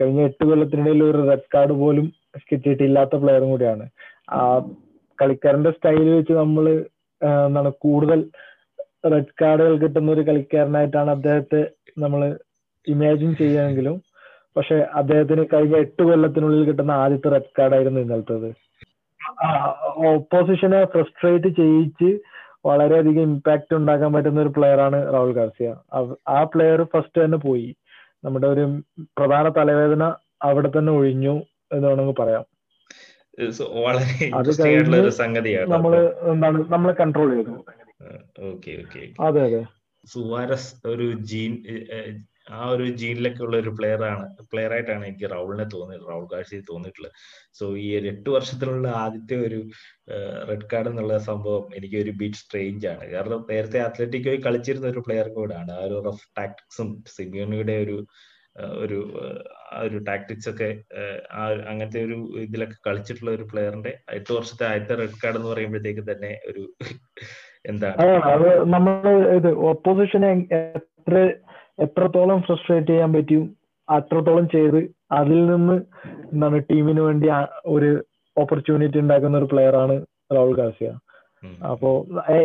[0.00, 2.06] കഴിഞ്ഞ എട്ട് കൊല്ലത്തിനിടയിൽ ഒരു റെഡ് കാർഡ് പോലും
[2.50, 3.84] കിട്ടിയിട്ടില്ലാത്ത പ്ലെയറും കൂടിയാണ്.
[4.36, 4.40] ആ
[5.18, 6.66] കളിക്കാരന്റെ സ്റ്റൈൽ വെച്ച് നമ്മൾ
[7.46, 8.20] എന്താണ് കൂടുതൽ
[9.12, 11.62] റെഡ് കാർഡുകൾ കിട്ടുന്ന ഒരു കളിക്കാരനായിട്ടാണ് അദ്ദേഹത്തെ
[12.04, 12.22] നമ്മൾ
[12.86, 13.96] ഇമാജിൻ ചെയ്യുമെങ്കിലും
[14.56, 18.48] പക്ഷെ അദ്ദേഹത്തിന് കഴിഞ്ഞ എട്ട് കൊല്ലത്തിനുള്ളിൽ കിട്ടുന്ന ആദ്യത്തെ റെഡ് കാർഡായിരുന്നു ഇന്നലത്തത്.
[20.12, 22.10] ഓപ്പോസിഷനെ ഫ്രസ്ട്രേറ്റ് ചെയ്യിച്ച്
[22.68, 25.68] വളരെയധികം ഇമ്പാക്ട് ഉണ്ടാക്കാൻ പറ്റുന്ന ഒരു പ്ലെയർ ആണ് രാഹുൽ ഗാർസിയ.
[26.36, 27.68] ആ പ്ലെയർ ഫസ്റ്റ് തന്നെ പോയി.
[28.24, 28.64] നമ്മുടെ ഒരു
[29.18, 30.04] പ്രധാന തലവേദന
[30.42, 31.34] അവിടെ തന്നെ ഒഴിഞ്ഞു
[31.72, 32.44] എന്ന് വേണമെങ്കിൽ പറയാം.
[34.34, 34.98] അത് കഴിഞ്ഞ്
[35.68, 35.92] നമ്മൾ
[36.32, 37.54] എന്താണ് നമ്മൾ കൺട്രോൾ ചെയ്തു.
[39.20, 39.62] അതെ അതെ.
[40.04, 41.52] സുവാരസ് ഒരു ജീൻ
[42.46, 44.26] ആ ഒരു ജീനിലൊക്കെ ഉള്ള ഒരു പ്ലെയർ ആണ്.
[44.52, 46.04] പ്ലെയർ ആയിട്ടാണ് എനിക്ക് റൗളിനെ തോന്നിയത്.
[46.10, 47.14] റൗൾ കാഴ്ചയെ തോന്നിയിട്ടുള്ളത്.
[47.58, 49.58] സോ ഈ ഒരു എട്ട് വർഷത്തിലുള്ള ആദ്യത്തെ ഒരു
[50.50, 53.04] റെഡ് കാർഡ് എന്നുള്ള സംഭവം എനിക്ക് ഒരു ബീറ്റ് സ്ട്രേഞ്ച് ആണ്.
[53.14, 57.98] കാരണം നേരത്തെ അത്ലറ്റിക്കോയിൽ കളിച്ചിരുന്ന ഒരു പ്ലെയർ കൂടാണ് ആ ഒരു റഫ് ടാക്ടിക്സും സിമിയോണിയുടെ ഒരു
[58.82, 58.98] ഒരു
[59.80, 60.68] ഒരു ടാക്ടിക്സ് ഒക്കെ
[61.70, 66.62] അങ്ങനത്തെ ഒരു ഇതിലൊക്കെ കളിച്ചിട്ടുള്ള ഒരു പ്ലെയറിന്റെ എട്ട് വർഷത്തെ ആദ്യത്തെ റെഡ് കാർഡ് എന്ന് പറയുമ്പോഴത്തേക്ക് തന്നെ ഒരു
[67.70, 67.96] എന്താണ്?
[68.32, 68.94] അത് നമ്മൾ
[69.36, 71.14] ഇത് ഓപ്പോസിഷനെ എത്ര
[71.84, 73.44] എത്രത്തോളം ഫ്രസ്ട്രേറ്റ് ചെയ്യാൻ പറ്റും
[73.88, 74.80] അത്രത്തോളം ചെയ്ത്
[75.18, 75.76] അതിൽ നിന്ന്
[76.32, 77.28] എന്താണ് ടീമിന് വേണ്ടി
[77.74, 77.90] ഒരു
[78.36, 79.94] ഓപ്പർച്യൂണിറ്റി ഉണ്ടാക്കുന്ന ഒരു പ്ലെയർ ആണ്
[80.36, 80.88] രാഹുൽ ഗാസിയ.
[81.72, 81.90] അപ്പോ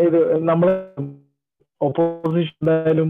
[0.08, 0.20] ഇത്
[0.50, 0.70] നമ്മൾ
[1.82, 3.10] ഓപ്പോസിഷൻ എന്തായാലും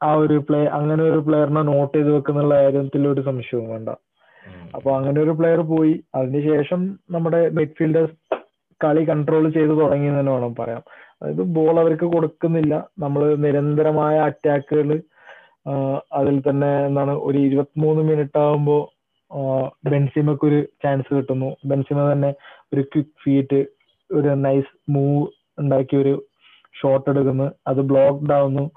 [0.00, 3.90] ആ ഒരു പ്ലേ അങ്ങനെ ഒരു പ്ലെയറിനെ നോട്ട് ചെയ്ത് വെക്കുന്നുള്ള കാര്യത്തിൽ ഒരു സംശയവും വേണ്ട.
[4.76, 6.80] അപ്പൊ അങ്ങനെ ഒരു പ്ലെയർ പോയി അതിനുശേഷം
[7.14, 8.16] നമ്മുടെ മിഡ്ഫീൽഡേഴ്സ്
[8.80, 10.82] കളി കൺട്രോൾ ചെയ്ത് തുടങ്ങി തന്നെ വേണം പറയാം.
[11.20, 12.74] അതായത് ബോൾ അവർക്ക് കൊടുക്കുന്നില്ല.
[13.04, 14.90] നമ്മൾ നിരന്തരമായ അറ്റാക്കുകൾ
[16.12, 18.82] അതിൽ തന്നെ എന്താണ് ഒരു ഇരുപത്തിമൂന്ന് മിനിറ്റ് ആകുമ്പോൾ
[19.90, 21.56] ബെൻസിമക്ക് ഒരു ചാൻസ് കിട്ടുന്നു.
[21.66, 22.30] ബെൻസിമ തന്നെ
[22.74, 23.60] ഒരു ക്വിക്ക് ഫീറ്റ്
[24.10, 25.26] ഒരു നൈസ് മൂവ്
[25.58, 26.14] ഉണ്ടാക്കി ഒരു
[26.80, 27.50] ഷോട്ട് എടുക്കുന്നു.
[27.68, 28.70] അത് ബ്ലോക്ക്ഡ് ആവുന്നു.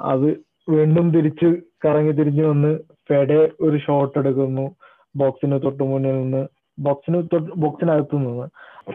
[0.00, 0.28] അത്
[0.70, 1.48] വീണ്ടും തിരിച്ച്
[1.84, 2.72] കറങ്ങി തിരിഞ്ഞു വന്ന്
[3.08, 4.66] ഫെഡെ ഒരു ഷോട്ട് എടുക്കുന്നു.
[5.16, 6.46] ബോക്സിന് തൊട്ട് മുന്നിൽ നിന്ന്.
[6.78, 7.18] ബോക്സിന്
[7.56, 8.46] ബോക്സിനകത്ത് നിന്ന്.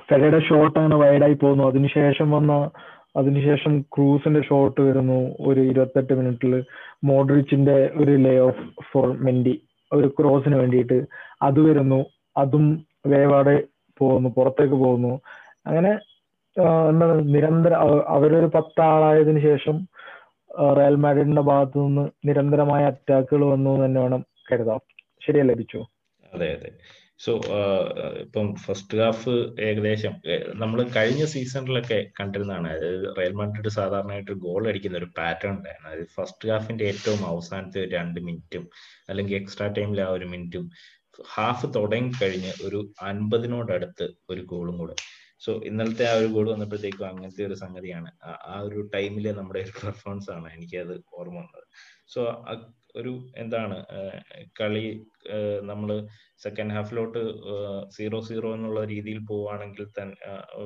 [0.08, 2.54] ഫെഡയുടെ ഷോട്ട് അങ്ങനെ വൈഡായി പോകുന്നു അതിനുശേഷം വന്ന
[3.16, 6.64] അതിനുശേഷം ക്രൂസിന്റെ ഷോട്ട് വരുന്നു ഒരു ഇരുപത്തെട്ട് മിനിറ്റിൽ
[7.04, 9.62] മോഡ്രിച്ചിന്റെ ഒരു ലേ ഓഫ് ഫോർ മെൻഡി
[9.94, 11.06] ഒരു ക്രോസിന് വേണ്ടിയിട്ട്.
[11.42, 12.06] അത് വരുന്നു
[12.38, 13.64] അതും വേവാടെ
[13.98, 15.22] പോകുന്നു പുറത്തേക്ക് പോകുന്നു.
[15.68, 15.92] അങ്ങനെ
[16.90, 19.88] എന്താണ് നിരന്തരം അവരൊരു പത്താളായതിനു ശേഷം
[20.78, 24.82] റയൽ മാഡ്രിഡിന്റെ ഭാഗത്തു നിന്ന് നിരന്തരമായ അറ്റാക്കുകൾ വന്നു എന്ന് തന്നെ വേണം കരുതാം.
[25.26, 25.78] ശരിയല്ലേ ബിച്ചു?
[26.34, 26.72] അതെ അതെ.
[27.24, 27.32] സോ
[28.24, 29.34] ഇപ്പം ഫസ്റ്റ് ഹാഫ്
[29.68, 30.14] ഏകദേശം
[30.62, 32.68] നമ്മൾ കഴിഞ്ഞ സീസണിലൊക്കെ കണ്ടിരുന്നതാണ്.
[32.68, 35.90] അതായത് റയൽ മാഡ്രിഡ് സാധാരണയായിട്ട് ഗോൾ അടിക്കുന്ന ഒരു പാറ്റേൺ ഉണ്ടായിരുന്നു.
[35.90, 38.66] അതായത് ഫസ്റ്റ് ഹാഫിന്റെ ഏറ്റവും അവസാനത്തെ രണ്ട് മിനിറ്റും
[39.10, 40.66] അല്ലെങ്കിൽ എക്സ്ട്രാ ടൈമിൽ ആ ഒരു മിനിറ്റും
[41.36, 44.96] ഹാഫ് തുടങ്ങി കഴിഞ്ഞ് ഒരു അൻപതിനോടടുത്ത് ഒരു ഗോളും കൂടെ.
[45.46, 48.10] സോ ഇന്നലത്തെ ആ ഒരു ഗോൾ വന്നപ്പോഴത്തേക്കും അങ്ങനത്തെ ഒരു സംഗതിയാണ്.
[48.54, 51.66] ആ ഒരു ടൈമിലെ നമ്മുടെ ഒരു പെർഫോമൻസ് ആണ് എനിക്കത് ഓർമ്മ വന്നത്.
[52.14, 52.22] സോ
[52.96, 53.78] ഒരു എന്താണ്
[54.60, 54.86] കളി
[55.62, 55.90] നമ്മൾ
[56.38, 57.22] സെക്കൻഡ് ഹാഫിലോട്ട്
[57.90, 60.18] സീറോ സീറോ എന്നുള്ള രീതിയിൽ പോവുകയാണെങ്കിൽ തന്നെ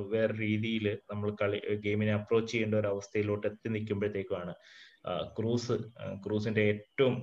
[0.09, 4.55] വേറെ രീതിയിൽ നമ്മൾ കളി ഗെയിമിനെ അപ്രോച്ച് ചെയ്യേണ്ട ഒരു അവസ്ഥയിലോട്ട് എത്തി നിൽക്കുമ്പോഴത്തേക്കുമാണ്
[5.37, 5.75] ക്രൂസ്
[6.25, 7.15] ക്രൂസിന്റെ ഏറ്റവും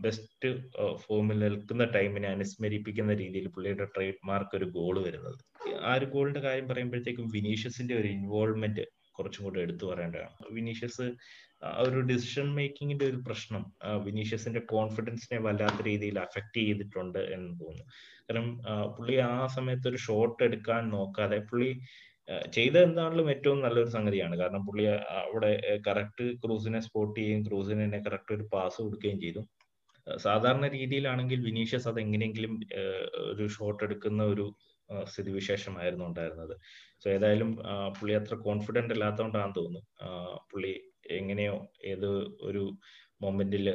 [0.00, 0.50] ബെസ്റ്റ്
[0.96, 5.38] ഫോമിൽ നിൽക്കുന്ന ടൈമിനെ അനുസ്മരിപ്പിക്കുന്ന രീതിയിൽ പുള്ളിയുടെ ട്രേഡ് മാർക്ക് ഒരു ഗോൾ വരുന്നത്.
[5.82, 8.84] ആ ഒരു ഗോളിന്റെ കാര്യം പറയുമ്പോഴത്തേക്കും വിനീഷ്യസിന്റെ ഒരു ഇൻവോൾവ്മെന്റ്
[9.18, 11.06] കുറച്ചും കൂടെ എടുത്തു പറയേണ്ടതാണ് വിനീഷ്യസ്
[11.84, 13.62] ഒരു ഡിസിഷൻ മേക്കിങ്ങിന്റെ ഒരു പ്രശ്നം
[14.06, 17.86] വിനീഷ്യസിന്റെ കോൺഫിഡൻസിനെ വല്ലാത്ത രീതിയിൽ അഫക്റ്റ് ചെയ്തിട്ടുണ്ട് എന്ന് തോന്നുന്നു.
[18.26, 18.48] കാരണം
[18.96, 21.70] പുള്ളി ആ സമയത്ത് ഒരു ഷോട്ട് എടുക്കാൻ നോക്കാതെ പുള്ളി
[22.56, 24.34] ചെയ്ത എന്താണെങ്കിലും ഏറ്റവും നല്ലൊരു സംഗതിയാണ്.
[24.42, 24.84] കാരണം പുള്ളി
[25.22, 25.52] അവിടെ
[25.88, 29.42] കറക്റ്റ് ക്രൂസിനെ സ്പോട്ട് ചെയ്യുകയും ക്രൂസിനെ കറക്റ്റ് ഒരു പാസ് കൊടുക്കുകയും ചെയ്തു.
[30.26, 32.54] സാധാരണ രീതിയിലാണെങ്കിൽ വിനീഷ്യസ് അത് എങ്ങനെയെങ്കിലും
[33.32, 34.46] ഒരു ഷോട്ട് എടുക്കുന്ന ഒരു
[35.04, 36.54] സ്ഥിതിവിശേഷമായിരുന്നു ഉണ്ടായിരുന്നത്.
[37.02, 37.50] സോ ഏതായാലും
[37.98, 39.82] പുള്ളി അത്ര കോൺഫിഡന്റ് അല്ലാത്തതുകൊണ്ടാണെന്ന് തോന്നുന്നു.
[40.52, 40.74] പുള്ളി
[41.10, 42.10] എങ്ങനെയോ ഏത്
[42.42, 42.64] ഒരു
[43.22, 43.66] മൊമെന്റിൽ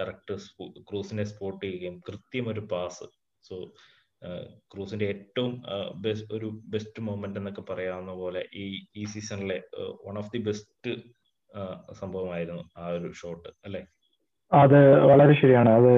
[0.00, 0.34] കറക്റ്റ്
[0.90, 3.06] ക്രൂസിനെ സ്പോട്ട് ചെയ്യുകയും കൃത്യം ഒരു പാസ്
[3.48, 3.56] സോ
[4.72, 5.62] ക്രൂസിന്റെ ഏറ്റവും
[6.32, 8.64] ഒരു ബെസ്റ്റ് മൊമെന്റ് എന്നൊക്കെ പറയാവുന്ന പോലെ ഈ
[8.96, 9.58] ഈ സീസണിലെ
[10.06, 10.92] വൺ ഓഫ് ദി ബെസ്റ്റ്
[11.94, 13.82] സംഭവമായിരുന്നു ആ ഒരു ഷോട്ട് അല്ലെ?
[14.52, 15.70] അത് വളരെ ശരിയാണ്.
[15.70, 15.92] അത്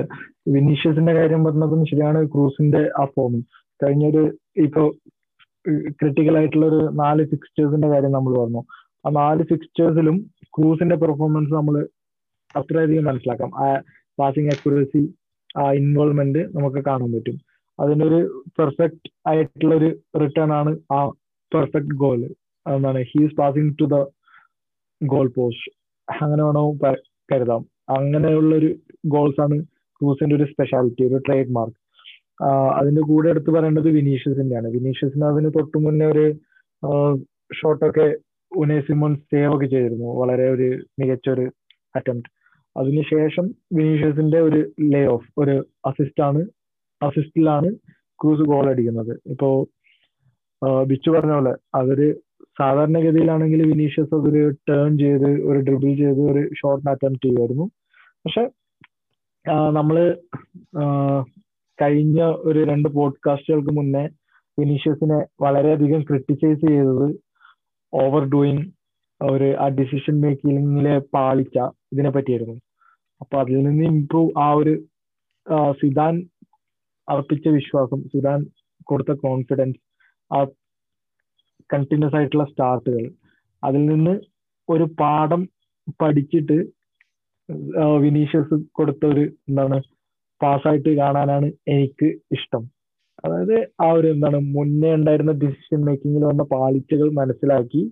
[0.48, 2.20] വിനീഷ്യസിന്റെ കാര്യം പറഞ്ഞതും ശരിയാണ്.
[2.26, 3.34] ക്രൂസിന്റെ ആ ഫോം
[3.80, 4.22] കഴിഞ്ഞൊരു
[4.64, 4.82] ഇപ്പോ
[5.98, 8.62] ക്രിട്ടിക്കൽ ആയിട്ടുള്ള ഒരു നാല് ഫിക്സ്റ്റേഴ്സിന്റെ കാര്യം നമ്മൾ പറഞ്ഞു.
[9.06, 10.16] ആ നാല് ഫിക്സ്റ്റേഴ്സിലും
[10.56, 11.74] ക്രൂസിന്റെ പെർഫോമൻസ് നമ്മൾ
[12.56, 13.50] അത്രയധികം മനസ്സിലാക്കാം.
[13.64, 13.66] ആ
[14.18, 15.02] പാസിംഗ് അക്യുറസി
[15.58, 17.36] ആ ഇൻവോൾവ്മെന്റ് നമുക്ക് കാണാൻ പറ്റും.
[17.78, 19.88] അതിനൊരു പെർഫെക്റ്റ് ആയിട്ടുള്ള ഒരു
[20.22, 21.00] റിട്ടേൺ ആണ് ആ
[21.52, 22.20] പെർഫെക്റ്റ് ഗോൾ
[22.66, 23.96] എന്താണ് he's passing to the
[25.00, 25.70] goal post
[26.08, 26.62] അങ്ങനെ വേണോ
[27.32, 27.62] കരുതാം.
[27.96, 28.70] അങ്ങനെയുള്ള ഒരു
[29.14, 29.56] ഗോൾസ് ആണ്
[30.00, 31.78] ക്രൂസിന്റെ ഒരു സ്പെഷ്യാലിറ്റി ഒരു ട്രേഡ് മാർക്ക്
[32.78, 34.68] അതിന്റെ കൂടെ എടുത്ത് പറയേണ്ടത് വിനീഷ്യസിന്റെയാണ്.
[34.76, 36.26] വിനീഷ്യസിന് അതിന് തൊട്ടു മുന്നേ ഒരു
[37.58, 38.06] ഷോട്ടൊക്കെ
[38.52, 40.08] ഉനേ സിമോൺ സേവ് ഒക്കെ ചെയ്തിരുന്നു.
[40.20, 40.68] വളരെ ഒരു
[41.00, 41.46] മികച്ച ഒരു
[41.96, 42.30] അറ്റംപ്റ്റ്
[42.76, 43.46] അതിനുശേഷം
[43.76, 44.60] വിനീഷ്യസിന്റെ ഒരു
[44.92, 45.56] ലേ ഓഫ് ഒരു
[45.90, 46.40] അസിസ്റ്റ് ആണ്
[47.00, 47.68] അസിസ്റ്റിലാണ്
[48.20, 49.14] ക്രൂസ് ഗോൾ അടിക്കുന്നത്.
[49.32, 49.48] ഇപ്പോ
[50.90, 52.08] ബിച്ചു പറഞ്ഞ പോലെ അതൊരു
[52.60, 57.66] സാധാരണഗതിയിലാണെങ്കിൽ വിനീഷ്യസ് അതൊരു ടേൺ ചെയ്ത് ഒരു ഡ്രിബിൾ ചെയ്ത് ഒരു ഷോർട്ട് അറ്റംപ്റ്റ് ചെയ്യുമായിരുന്നു.
[58.24, 58.44] പക്ഷെ
[59.78, 59.96] നമ്മൾ
[61.78, 64.04] കഴിഞ്ഞ ഒരു രണ്ട് പോഡ്കാസ്റ്റുകൾക്ക് മുന്നേ
[64.58, 67.08] വിനീഷ്യസിനെ വളരെയധികം ക്രിട്ടിസൈസ് ചെയ്തത്
[67.92, 68.64] ഓവർ ഡൂയിങ്
[69.20, 71.58] ഒരു ആ ഡിസിഷൻ മേക്കിങ്ങിലെ പാളിച്ച
[71.92, 72.56] ഇതിനെ പറ്റിയായിരുന്നു
[73.20, 74.74] അപ്പൊ അതിൽ നിന്ന് ഇംപ്രൂവ് ആ ഒരു
[75.72, 76.14] സിദാൻ
[77.08, 78.40] അർപ്പിച്ച വിശ്വാസം സിദാൻ
[78.82, 79.80] കൊടുത്ത കോൺഫിഡൻസ്
[80.30, 80.40] ആ
[81.72, 83.04] കണ്ടിന്യൂസ് ആയിട്ടുള്ള സ്റ്റാർട്ടുകൾ
[83.62, 84.14] അതിൽ നിന്ന്
[84.68, 85.42] ഒരു പാഠം
[86.00, 86.58] പഠിച്ചിട്ട്
[88.00, 89.76] വിനീഷ്യസ് കൊടുത്ത ഒരു എന്താണ്
[90.40, 92.62] പാസ്സായിട്ട് കാണാനാണ് എനിക്ക് ഇഷ്ടം.
[93.24, 97.82] അതായത് ആ ഒരു എന്താണ് മുന്നേ ഉണ്ടായിരുന്ന ഡിസിഷൻ മേക്കിങ്ങിൽ വന്ന പാളിച്ചകൾ മനസ്സിലാക്കി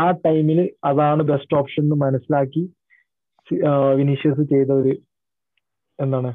[0.00, 0.58] ആ ടൈമിൽ
[0.88, 2.62] അതാണ് ബെസ്റ്റ് ഓപ്ഷൻ എന്ന് മനസ്സിലാക്കി
[4.00, 4.92] വിനീഷ്യസ് ചെയ്ത ഒരു
[5.98, 6.30] എന്താണ്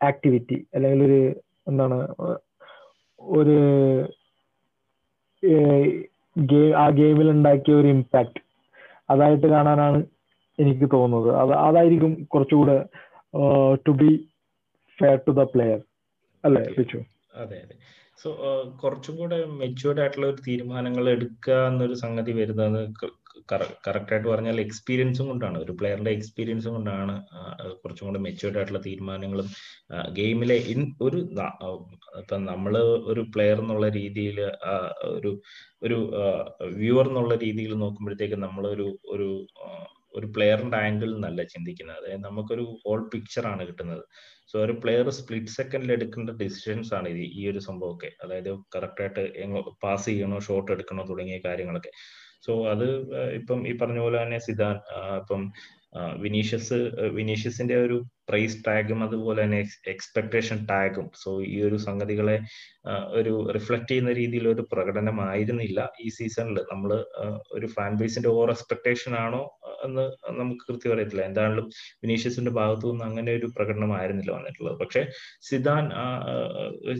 [0.00, 1.20] ആക്ടിവിറ്റി അല്ലെങ്കിൽ ഒരു
[1.70, 1.98] എന്താണ്
[3.18, 3.56] ഒരു
[6.82, 8.40] ആ ഗെയിമിൽ ഉണ്ടാക്കിയ ഒരു ഇമ്പാക്ട്
[9.12, 10.00] അതായിട്ട് കാണാനാണ്
[10.58, 11.30] എനിക്ക് തോന്നുന്നത്.
[11.42, 12.76] അത് അതായിരിക്കും കുറച്ചുകൂടെ
[13.86, 14.10] to be
[14.98, 15.80] fair to the player
[16.44, 17.00] അല്ലേ പിച്ചു
[17.42, 17.74] അതെ അതെ.
[18.18, 18.28] സോ
[18.80, 22.80] കുറച്ചും കൂടെ മെച്യൂർഡ് ആയിട്ടുള്ള ഒരു തീരുമാനങ്ങൾ എടുക്കുക എന്നൊരു സംഗതി വരുന്നത്
[23.84, 25.56] കറക്റ്റ് ആയിട്ട് പറഞ്ഞാൽ എക്സ്പീരിയൻസും കൊണ്ടാണ്.
[25.64, 27.14] ഒരു പ്ലെയറിന്റെ എക്സ്പീരിയൻസും കൊണ്ടാണ്
[27.82, 29.48] കുറച്ചും കൂടെ മെച്യൂർഡ് ആയിട്ടുള്ള തീരുമാനങ്ങളും
[30.18, 31.20] ഗെയിമിലെ ഇൻ ഒരു
[32.20, 32.74] ഇപ്പൊ നമ്മൾ
[33.12, 34.38] ഒരു പ്ലെയർ എന്നുള്ള രീതിയിൽ
[35.16, 35.32] ഒരു
[35.82, 35.98] ഒരു
[36.80, 39.28] വ്യൂവർ എന്നുള്ള രീതിയിൽ നോക്കുമ്പോഴത്തേക്ക് നമ്മളൊരു ഒരു
[40.14, 41.98] ഒരു പ്ലെയറിന്റെ ആംഗിളിൽ നിന്നല്ല ചിന്തിക്കുന്നത്.
[42.00, 44.02] അതായത് നമുക്കൊരു ഹോൾ പിക്ചർ ആണ് കിട്ടുന്നത്.
[44.50, 47.08] സോ ഒരു പ്ലെയർ സ്പ്ലിറ്റ് സെക്കൻഡിൽ എടുക്കേണ്ട ഡിസിഷൻസ് ആണ്
[47.40, 48.10] ഈ ഒരു സംഭവമൊക്കെ.
[48.24, 51.92] അതായത് കറക്റ്റായിട്ട് എങ്ങോ പാസ് ചെയ്യണോ ഷോട്ട് എടുക്കണോ തുടങ്ങിയ കാര്യങ്ങളൊക്കെ.
[52.46, 52.86] സോ അത്
[53.38, 54.76] ഇപ്പം ഈ പറഞ്ഞ പോലെ തന്നെ സിദാൻ
[55.22, 55.42] ഇപ്പം
[55.92, 56.78] വിനീഷ്യസ്
[57.10, 57.96] വിനീഷ്യസിന്റെ ഒരു
[58.28, 62.36] പ്രൈസ് ടാഗും അതുപോലെ തന്നെ എക്സ്പെക്ടേഷൻ ടാഗും സോ ഈ ഒരു സംഗതികളെ
[63.10, 66.92] ഒരു റിഫ്ലക്ട് ചെയ്യുന്ന രീതിയിൽ ഒരു പ്രകടനമായിരുന്നില്ല ഈ സീസണിൽ നമ്മൾ
[67.50, 69.42] ഒരു ഫാൻ ബേസിന്റെ ഓവർ എക്സ്പെക്ടേഷൻ ആണോ
[69.84, 70.04] എന്ന്
[70.40, 71.22] നമുക്ക് കൃത്യം അറിയത്തില്ല.
[71.22, 71.66] എന്താണെങ്കിലും
[72.02, 74.78] വിനീഷ്യസിന്റെ ഭാഗത്തു നിന്ന് അങ്ങനെ ഒരു പ്രകടനമായിരുന്നില്ല വന്നിട്ടുള്ളത്.
[74.78, 75.02] പക്ഷെ
[75.42, 75.84] സിദാൻ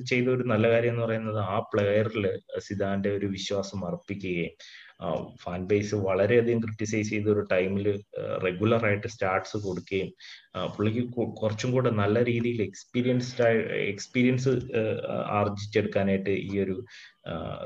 [0.05, 2.26] ചെയ്ത ഒരു നല്ല കാര്യം എന്ന് പറയുന്നത് ആ പ്ലെയറിൽ
[2.59, 4.55] സിദാന്റെ ഒരു വിശ്വാസം അർപ്പിക്കുകയും
[5.42, 7.86] ഫാൻ ബേസ് വളരെയധികം ക്രിട്ടിസൈസ് ചെയ്ത ഒരു ടൈമിൽ
[8.44, 10.10] റെഗുലർ ആയിട്ട് സ്റ്റാർട്ട്സ് കൊടുക്കുകയും
[10.54, 11.02] പുള്ളിക്ക്
[11.40, 13.48] കുറച്ചും കൂടെ നല്ല രീതിയിൽ എക്സ്പീരിയൻസ്ഡ്
[13.92, 14.52] എക്സ്പീരിയൻസ്
[15.38, 16.76] ആർജിച്ചെടുക്കാനായിട്ട് ഈ ഒരു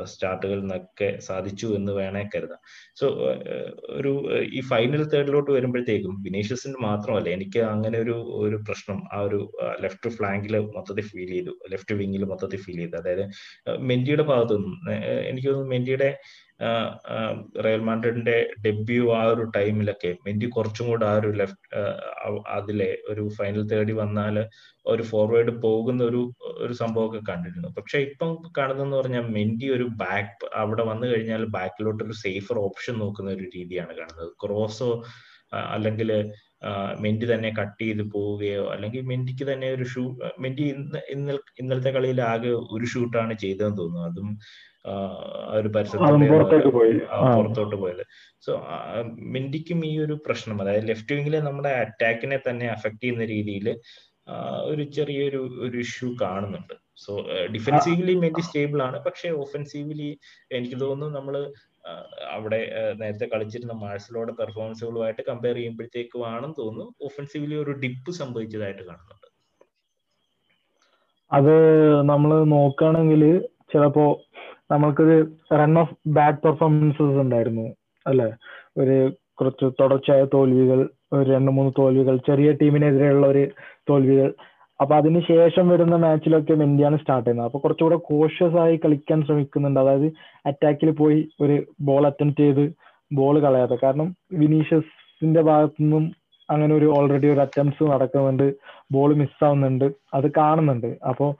[0.05, 2.61] സ്റ്റാർട്ടുകളിൽ നിന്നൊക്കെ സാധിച്ചു എന്ന് വേണേ കരുതാം.
[3.01, 3.07] സോ
[3.99, 4.13] ഒരു
[4.59, 9.41] ഈ ഫൈനൽ തേർഡിലോട്ട് വരുമ്പോഴത്തേക്കും വിനീഷ്യസിന് മാത്രമല്ല എനിക്ക് അങ്ങനെ ഒരു ഒരു പ്രശ്നം ആ ഒരു
[9.81, 12.97] ലെഫ്റ്റ് ഫ്ലാങ്കിൽ മൊത്തത്തിൽ ഫീൽ ചെയ്തു ലെഫ്റ്റ് വിങ്ങിൽ മൊത്തത്തിൽ ഫീൽ ചെയ്തു.
[12.97, 13.25] അതായത്
[13.91, 14.77] മെന്റിയുടെ ഭാഗത്തു നിന്നും
[15.31, 16.11] എനിക്ക് തോന്നുന്നു മെന്റിയുടെ
[17.65, 21.79] റയൽ മാഡ്രിഡിന്റെ ഡെബ്യൂ ആ ഒരു ടൈമിലൊക്കെ മെന്റി കുറച്ചും കൂടെ ആ ഒരു ലെഫ്റ്റ്
[22.75, 24.37] അതിലെ ഒരു ഫൈനൽ തേടി വന്നാൽ
[24.93, 26.21] ഒരു ഫോർവേഡ് പോകുന്ന ഒരു
[26.65, 27.69] ഒരു സംഭവമൊക്കെ കണ്ടിരുന്നു.
[27.79, 33.31] പക്ഷെ ഇപ്പം കാണുന്നതെന്ന് പറഞ്ഞാൽ മെൻഡി ഒരു ബാക്ക് അവിടെ വന്നു കഴിഞ്ഞാൽ ബാക്കിലോട്ട് ഒരു സേഫർ ഓപ്ഷൻ നോക്കുന്ന
[33.37, 34.31] ഒരു രീതിയാണ് കാണുന്നത്.
[34.45, 34.91] ക്രോസോ
[35.75, 36.11] അല്ലെങ്കിൽ
[37.05, 40.03] മെൻഡി തന്നെ കട്ട് ചെയ്ത് പോവുകയോ അല്ലെങ്കിൽ മെൻഡിക്ക് തന്നെ ഒരു ഷൂ
[40.45, 40.65] മെൻഡി
[41.15, 41.33] ഇന്ന്
[41.63, 44.07] ഇന്നലത്തെ കളിയിൽ ആകെ ഒരു ഷൂട്ടാണ് ചെയ്തതെന്ന് തോന്നുന്നു.
[44.11, 44.29] അതും
[45.59, 46.29] ഒരു പരിസരത്ത്
[47.37, 48.05] പുറത്തോട്ട് പോയത്.
[48.47, 48.53] സോ
[49.35, 53.69] മെന്റിക്കും ഈ ഒരു പ്രശ്നം അതായത് ലെഫ്റ്റ് വിങ്ങിലെ നമ്മുടെ അറ്റാക്കിനെ തന്നെ അഫക്ട് ചെയ്യുന്ന രീതിയിൽ
[54.73, 56.75] ഒരു ചെറിയൊരു ഒരു ഇഷ്യൂ കാണുന്നുണ്ട്.
[57.05, 57.13] സോ
[57.55, 58.99] ഡിഫെൻസീവ്ലി മെന്റി സ്റ്റേബിൾ ആണ്.
[59.07, 60.11] പക്ഷെ ഒഫെൻസീവ്ലി
[60.59, 61.37] എനിക്ക് തോന്നുന്നു നമ്മൾ
[62.35, 62.61] അവിടെ
[63.01, 69.29] നേരത്തെ കളിച്ചിരുന്ന മാഴ്സലോടെ പെർഫോമൻസുകളുമായിട്ട് കമ്പയർ ചെയ്യുമ്പോഴത്തേക്കും ആണെന്ന് തോന്നുന്നു ഒഫെൻസീവ്ലി ഒരു ഡിപ്പ് സംഭവിച്ചതായിട്ട് കാണുന്നുണ്ട്.
[71.31, 71.55] അത്
[72.13, 73.25] നമ്മൾ നോക്കുകയാണെങ്കിൽ
[73.73, 74.07] ചിലപ്പോ
[74.75, 75.17] നമ്മൾക്കൊരു
[75.53, 77.67] റൺ ഓഫ് ബാഡ് പെർഫോമൻസസ് ഉണ്ടായിരുന്നു
[78.07, 78.33] അല്ലെ?
[78.79, 78.97] ഒരു
[79.41, 83.45] കുറച്ച് തുടർച്ചയായ തോൽവികൾ ഒരു രണ്ട് മൂന്ന് തോൽവികൾ ചെറിയ ടീമിനെതിരെയുള്ള ഒരു
[83.91, 84.35] തോൽവികൾ.
[84.81, 87.47] അപ്പൊ അതിന് ശേഷം വരുന്ന മാച്ചിലൊക്കെ മെന്റിയാണ് സ്റ്റാർട്ട് ചെയ്യുന്നത്.
[87.47, 89.81] അപ്പൊ കുറച്ചുകൂടെ കോഷ്യസ് ആയി കളിക്കാൻ ശ്രമിക്കുന്നുണ്ട്.
[89.81, 90.13] അതായത്
[90.47, 92.65] അറ്റാക്കിൽ പോയി ഒരു ബോൾ അറ്റംപ്റ്റ് ചെയ്ത്
[93.13, 93.77] ബോൾ കളയാതെ.
[93.83, 96.13] കാരണം വിനീഷ്യസിന്റെ ഭാഗത്തു നിന്നും
[96.51, 98.55] അങ്ങനെ ഒരു ഓൾറെഡി ഒരു അറ്റംപ്റ്റ്സ് നടക്കുന്നുണ്ട്.
[98.93, 100.91] ബോൾ മിസ്സാവുന്നുണ്ട് അത് കാണുന്നുണ്ട്.
[101.09, 101.31] അപ്പോൾ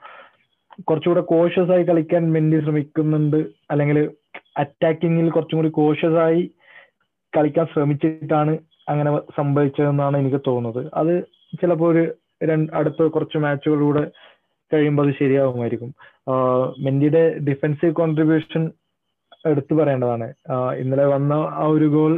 [0.89, 3.45] കുറച്ചുകൂടെ കോഷ്യസ് ആയി കളിക്കാൻ മെന്റി ശ്രമിക്കുന്നുണ്ട്.
[3.71, 3.97] അല്ലെങ്കിൽ
[4.57, 6.51] അറ്റാക്കിങ്ങിൽ കുറച്ചും കൂടി കോഷ്യസ് ആയി
[7.37, 8.53] കളിക്കാൻ ശ്രമിച്ചിട്ടാണ്
[8.89, 10.91] അങ്ങനെ സംഭവിച്ചതെന്നാണ് എനിക്ക് തോന്നുന്നത്.
[10.93, 11.13] അത്
[11.61, 12.03] ചിലപ്പോൾ ഒരു
[12.79, 14.03] അടുത്ത കുറച്ച് മാച്ചുകളിലൂടെ
[14.73, 15.91] കഴിയുമ്പോൾ അത് ശരിയാവുമായിരിക്കും.
[16.85, 18.63] മെന്റിയുടെ ഡിഫൻസീവ് കോൺട്രിബ്യൂഷൻ
[19.51, 20.27] എടുത്തു പറയേണ്ടതാണ്.
[20.81, 22.13] ഇന്നലെ വന്ന ആ ഒരു ഗോൾ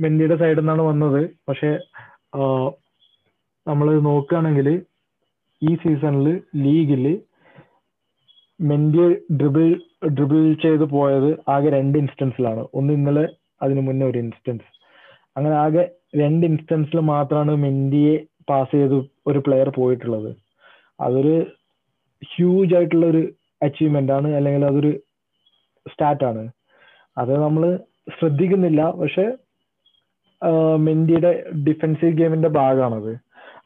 [0.00, 1.22] മെന്റിയുടെ സൈഡിൽ നിന്നാണ് വന്നത്.
[1.48, 1.70] പക്ഷെ
[3.66, 4.68] നമ്മൾ നോക്കുകയാണെങ്കിൽ
[5.62, 7.06] ഈ സീസണിൽ ലീഗിൽ
[8.60, 9.04] മെന്റി
[9.40, 9.64] ഡ്രിബിൾ
[10.16, 12.62] ഡ്രിബിൾ ചെയ്ത് പോയത് ആകെ രണ്ട് ഇൻസ്റ്റൻസിലാണ്.
[12.74, 13.24] ഒന്ന് ഇന്നലെ
[13.62, 14.68] അതിനു മുന്നേ ഒരു ഇൻസ്റ്റൻസ്.
[15.36, 15.84] അങ്ങനെ ആകെ
[16.20, 18.14] രണ്ട് ഇൻസ്റ്റൻസിൽ മാത്രമാണ് മെന്റിയെ
[18.50, 20.30] പാസ് ചെയ്ത് ഒരു പ്ലെയർ പോയിട്ടുള്ളത്.
[21.00, 21.36] അതൊരു
[22.32, 23.22] ഹ്യൂജ് ആയിട്ടുള്ള ഒരു
[23.62, 24.92] അച്ചീവ്മെന്റ് ആണ് അല്ലെങ്കിൽ അതൊരു
[25.86, 26.44] സ്റ്റാറ്റ് ആണ്.
[27.18, 27.62] അത് നമ്മൾ
[28.18, 29.26] ശ്രദ്ധിക്കുന്നില്ല പക്ഷെ
[30.86, 31.30] മെന്റിയുടെ
[31.68, 33.12] ഡിഫൻസീവ് ഗെയിമിന്റെ ഭാഗമാണത്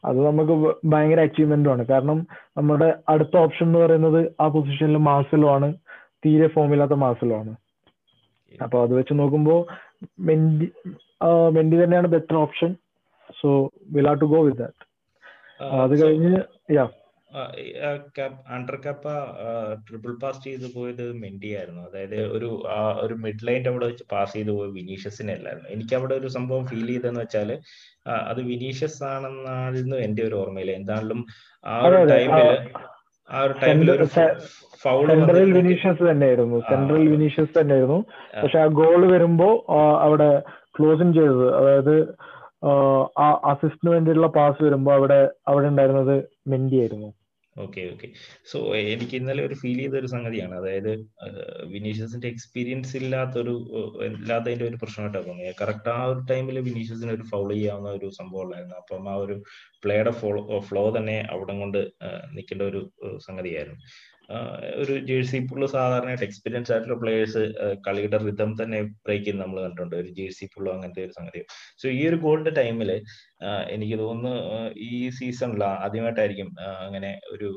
[0.05, 0.53] അത് നമുക്ക്
[0.85, 1.83] ഭയങ്കര അച്ചീവ്മെന്റും ആണ്.
[1.85, 5.69] കാരണം നമ്മുടെ അടുത്ത ഓപ്ഷൻ എന്ന് പറയുന്നത് ആ പൊസിഷനിൽ മാർസലോ ആണ്.
[6.25, 7.53] തീരെ ഫോമില്ലാത്ത മാർസലോ ആണ്.
[8.63, 9.59] അപ്പൊ അത് വെച്ച് നോക്കുമ്പോൾ
[10.19, 10.67] മെന്റി
[11.53, 12.71] മെന്റി തന്നെയാണ് better option
[13.41, 13.49] so
[13.91, 14.83] will have to go with that
[15.81, 16.33] അത് കഴിഞ്ഞ്
[16.75, 16.85] yeah
[18.55, 19.05] under Kepa
[19.87, 22.49] triple pass ചെയ്തു പോയത് മെന്റി ആയിരുന്നു അതായത് ഒരു
[23.03, 25.69] ഒരു മിഡ് ലൈന്റെ അവിടെ വെച്ച് പാസ് ചെയ്തു പോയ വിനീഷ്യസിനെ അല്ലായിരുന്നു.
[25.75, 27.51] എനിക്ക് അവിടെ ഒരു സംഭവം ഫീൽ ചെയ്തെന്ന് വെച്ചാൽ
[28.31, 31.21] അത് വിനീഷ്യസ് ആണെന്നായിരുന്നു എന്റെ ഒരു ഓർമ്മയിൽ എന്താണെങ്കിലും
[31.63, 32.49] ആ ഒരു ടൈമിൽ
[33.29, 36.59] ആ ഒരു ടൈമിൽ ഒരു സെൻട്രൽ വിനീഷ്യസ് തന്നെയായിരുന്നു.
[36.71, 37.99] സെൻട്രൽ വിനീഷ്യസ് തന്നെയായിരുന്നു.
[38.41, 39.49] പക്ഷെ ആ ഗോൾ വരുമ്പോ
[40.07, 40.29] അവിടെ
[40.77, 41.95] ക്ലോസിങ് ചെയ്തത് അതായത്
[43.51, 45.19] അസിസ്റ്റിന് വേണ്ടിയുള്ള പാസ് വരുമ്പോ അവിടെ
[45.51, 46.15] അവിടെ ഉണ്ടായിരുന്നത്
[46.51, 47.09] മെന്റി ആയിരുന്നു
[47.55, 48.07] ഓക്കെ ഓക്കെ.
[48.51, 48.57] സോ
[48.91, 50.53] എനിക്ക് ഇന്നലെ ഒരു ഫീൽ ചെയ്ത ഒരു സംഗതിയാണ്.
[50.59, 50.91] അതായത്
[51.73, 53.55] വിനീഷ്യസിന്റെ എക്സ്പീരിയൻസ് ഇല്ലാത്തൊരു
[54.07, 58.77] ഇല്ലാത്തതിന്റെ ഒരു പ്രശ്നമായിട്ടാണ് തോന്നിയത് കറക്റ്റ് ആ ഒരു ടൈമിൽ വിനീഷ്യസിന് ഒരു ഫൗൾ ചെയ്യാവുന്ന ഒരു സംഭവം ഉള്ളായിരുന്നു.
[58.81, 59.35] അപ്പം ആ ഒരു
[59.83, 60.31] പ്ലേയുടെ ഫ്ലോ
[60.69, 61.79] ഫ്ലോ തന്നെ അവിടെ കൊണ്ട്
[62.37, 62.81] നിൽക്കേണ്ട ഒരു
[63.27, 63.79] സംഗതിയായിരുന്നു.
[64.81, 67.41] ഒരു ജേഴ്സി പുള്ള് സാധാരണയായിട്ട് എക്സ്പീരിയൻസ് ആയിട്ടുള്ള പ്ലേയേഴ്സ്
[67.87, 69.95] കളിയുടെ റിതം തന്നെ ബ്രേക്ക് ചെയ്ത് നമ്മൾ കണ്ടിട്ടുണ്ട്.
[70.01, 71.41] ഒരു ജേഴ്സി പുള്ളോ അങ്ങനത്തെ ഒരു സംഗതി
[71.81, 72.91] സോ ഈ ഒരു ഗോളിന്റെ ടൈമിൽ
[73.75, 74.33] എനിക്ക് തോന്നുന്നു
[74.89, 76.49] ഈ സീസണിൽ ആദ്യമായിട്ടായിരിക്കും
[76.85, 77.49] അങ്ങനെ ഒരു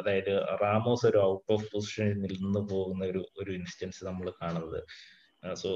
[0.00, 0.32] അതായത്
[0.64, 4.80] റാമോസ് ഒരു ഔട്ട് ഓഫ് പൊസിഷനിൽ നിന്ന് പോകുന്ന ഒരു ഒരു ഇൻസ്റ്റൻസ് നമ്മൾ കാണുന്നത്.
[5.42, 5.70] സോ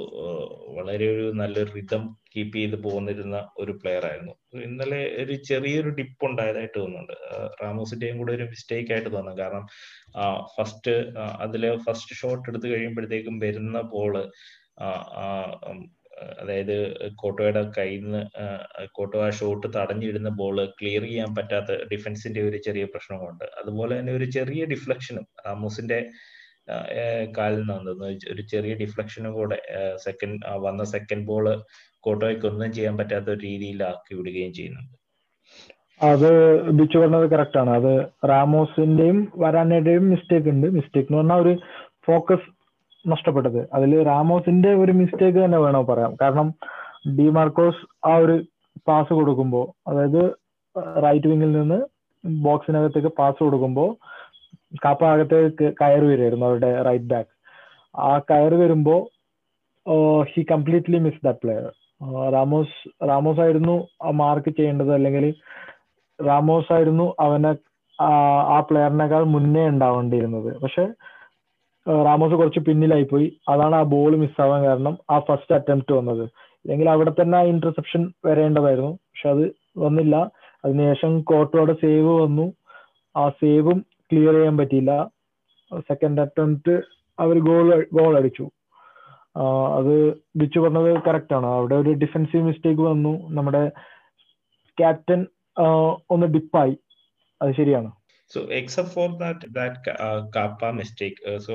[0.79, 2.03] വളരെ ഒരു നല്ലൊരു റിതം
[2.37, 4.35] കീപ്പ് ചെയ്ത് പോന്നിരുന്ന ഒരു പ്ലെയർ ആയിരുന്നു.
[4.65, 7.15] ഇന്നലെ ഒരു ചെറിയൊരു ഡിപ്പ് ഉണ്ടായതായിട്ട് തോന്നുന്നുണ്ട്.
[7.63, 9.67] റാമോസിന്റെയും കൂടെ ഒരു മിസ്റ്റേക്ക് ആയിട്ട് തോന്നുന്നു കാരണം
[10.57, 14.15] ഫസ്റ്റ് അതിലെ ഫസ്റ്റ് ഷോട്ട് എടുത്തു കഴിയുമ്പോഴത്തേക്കും വരുന്ന ബോൾ
[16.41, 16.77] അതായത്
[17.15, 18.21] കോട്ടോയുടെ കയ്യിൽ നിന്ന്
[18.93, 23.45] കോട്ടോ ആ ഷോട്ട് തടഞ്ഞിടുന്ന ബോൾ ക്ലിയർ ചെയ്യാൻ പറ്റാത്ത ഡിഫൻസിന്റെ ഒരു ചെറിയ പ്രശ്നമുണ്ട്.
[23.61, 25.99] അതുപോലെ തന്നെ ഒരു ചെറിയ ഡിഫ്ലക്ഷനും റാമോസിന്റെ
[27.37, 29.59] കാലിൽ നിന്ന് ഒരു ചെറിയ ഡിഫ്ലക്ഷനും കൂടെ
[29.97, 31.47] സെക്കൻഡ് വന്ന സെക്കൻഡ് ബോൾ
[32.01, 34.97] കോട്ടോയ്ക്ക് ഒന്നും ചെയ്യാൻ പറ്റാത്ത ഒരു രീതിയിലാക്കി വിടുകയും ചെയ്യുന്നുണ്ട്.
[36.03, 36.31] അത്
[36.71, 37.71] ബിച്ചു പറഞ്ഞത് കറക്റ്റ് ആണ്.
[37.71, 37.93] അത്
[38.29, 40.67] റാമോസിന്റെയും വരാനയുടെയും മിസ്റ്റേക്ക് ഉണ്ട്.
[40.67, 41.59] മിസ്റ്റേക്ക് എന്ന് പറഞ്ഞാൽ ഒരു
[42.07, 42.49] ഫോക്കസ്
[43.09, 43.69] നഷ്ടപ്പെട്ടത്.
[43.75, 46.17] അതിൽ റാമോസിന്റെ ഒരു മിസ്റ്റേക്ക് തന്നെ വേണോ പറയാം.
[46.21, 46.55] കാരണം
[47.19, 48.43] ഡി മാർക്കോസ് ആ ഒരു
[48.89, 50.23] പാസ് കൊടുക്കുമ്പോൾ അതായത്
[51.05, 51.79] റൈറ്റ് വിങ്ങിൽ നിന്ന്
[52.45, 53.91] ബോക്സിനകത്തേക്ക് പാസ് കൊടുക്കുമ്പോൾ
[54.85, 57.31] കാപ്പ അകത്തേക്ക് കയറി വരുമായിരുന്നു അവരുടെ റൈറ്റ് ബാക്ക്
[58.01, 58.97] ആ കയറി വരുമ്പോ
[60.23, 61.65] he completely miss that player
[62.33, 65.35] Ramos Ramos ആയിരുന്നു മാർക്ക് ചെയ്യേണ്ടത് അല്ലെങ്കിൽ
[66.27, 67.53] റാമോസ് ആയിരുന്നു അവനെ
[68.51, 70.61] ആ പ്ലെയറിനേക്കാൾ മുന്നേ ഉണ്ടാവേണ്ടിയിരുന്നത്.
[70.61, 70.85] പക്ഷെ
[72.05, 76.25] റാമോസ് കുറച്ച് പിന്നിലായി പോയി അതാണ് ആ ബോൾ മിസ്സാവാൻ കാരണം ആ ഫസ്റ്റ് അറ്റംപ്റ്റ് വന്നത്.
[76.65, 78.91] അല്ലെങ്കിൽ അവിടെ തന്നെ ആ ഇന്റർസെപ്ഷൻ വരേണ്ടതായിരുന്നു.
[78.91, 79.45] പക്ഷെ അത്
[79.79, 80.17] വന്നില്ല.
[80.65, 82.53] അതിനുശേഷം കോട്ടോടെ സേവ് വന്നു.
[83.17, 85.11] ആ സേവും ക്ലിയർ ചെയ്യാൻ പറ്റിയില്ല.
[85.81, 86.75] സെക്കൻഡ് അറ്റംപ്റ്റ്
[87.19, 88.51] അവർ ഗോൾ ഗോൾ അടിച്ചു.
[89.79, 89.95] അത്
[90.37, 91.47] ബിച്ചു പറഞ്ഞത് കറക്റ്റ് ആണ്.
[91.47, 93.13] അവിടെ ഒരു ഡിഫൻസീവ് മിസ്റ്റേക്ക് വന്നു.
[93.31, 93.63] നമ്മുടെ
[94.79, 95.27] ക്യാപ്റ്റൻ
[96.11, 96.75] ഒന്ന് ഡിപ്പായി
[97.43, 97.91] അത് ശരിയാണ്.
[98.33, 99.93] So except for that that
[100.37, 101.17] Kepa mistake
[101.47, 101.55] so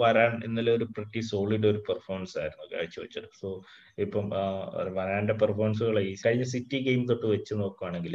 [0.00, 3.50] വരാൻ ഇന്നലെ ഒരു പ്രത്യേക സോളിഡ് ഒരു പെർഫോമൻസ് ആയിരുന്നു കാഴ്ചവെച്ചത് സോ
[3.98, 4.26] ഇപ്പം
[4.98, 8.14] വരാന്റെ പെർഫോമൻസുകൾ ഈ കഴിഞ്ഞ സിറ്റി ഗെയിം തൊട്ട് വെച്ച് നോക്കുകയാണെങ്കിൽ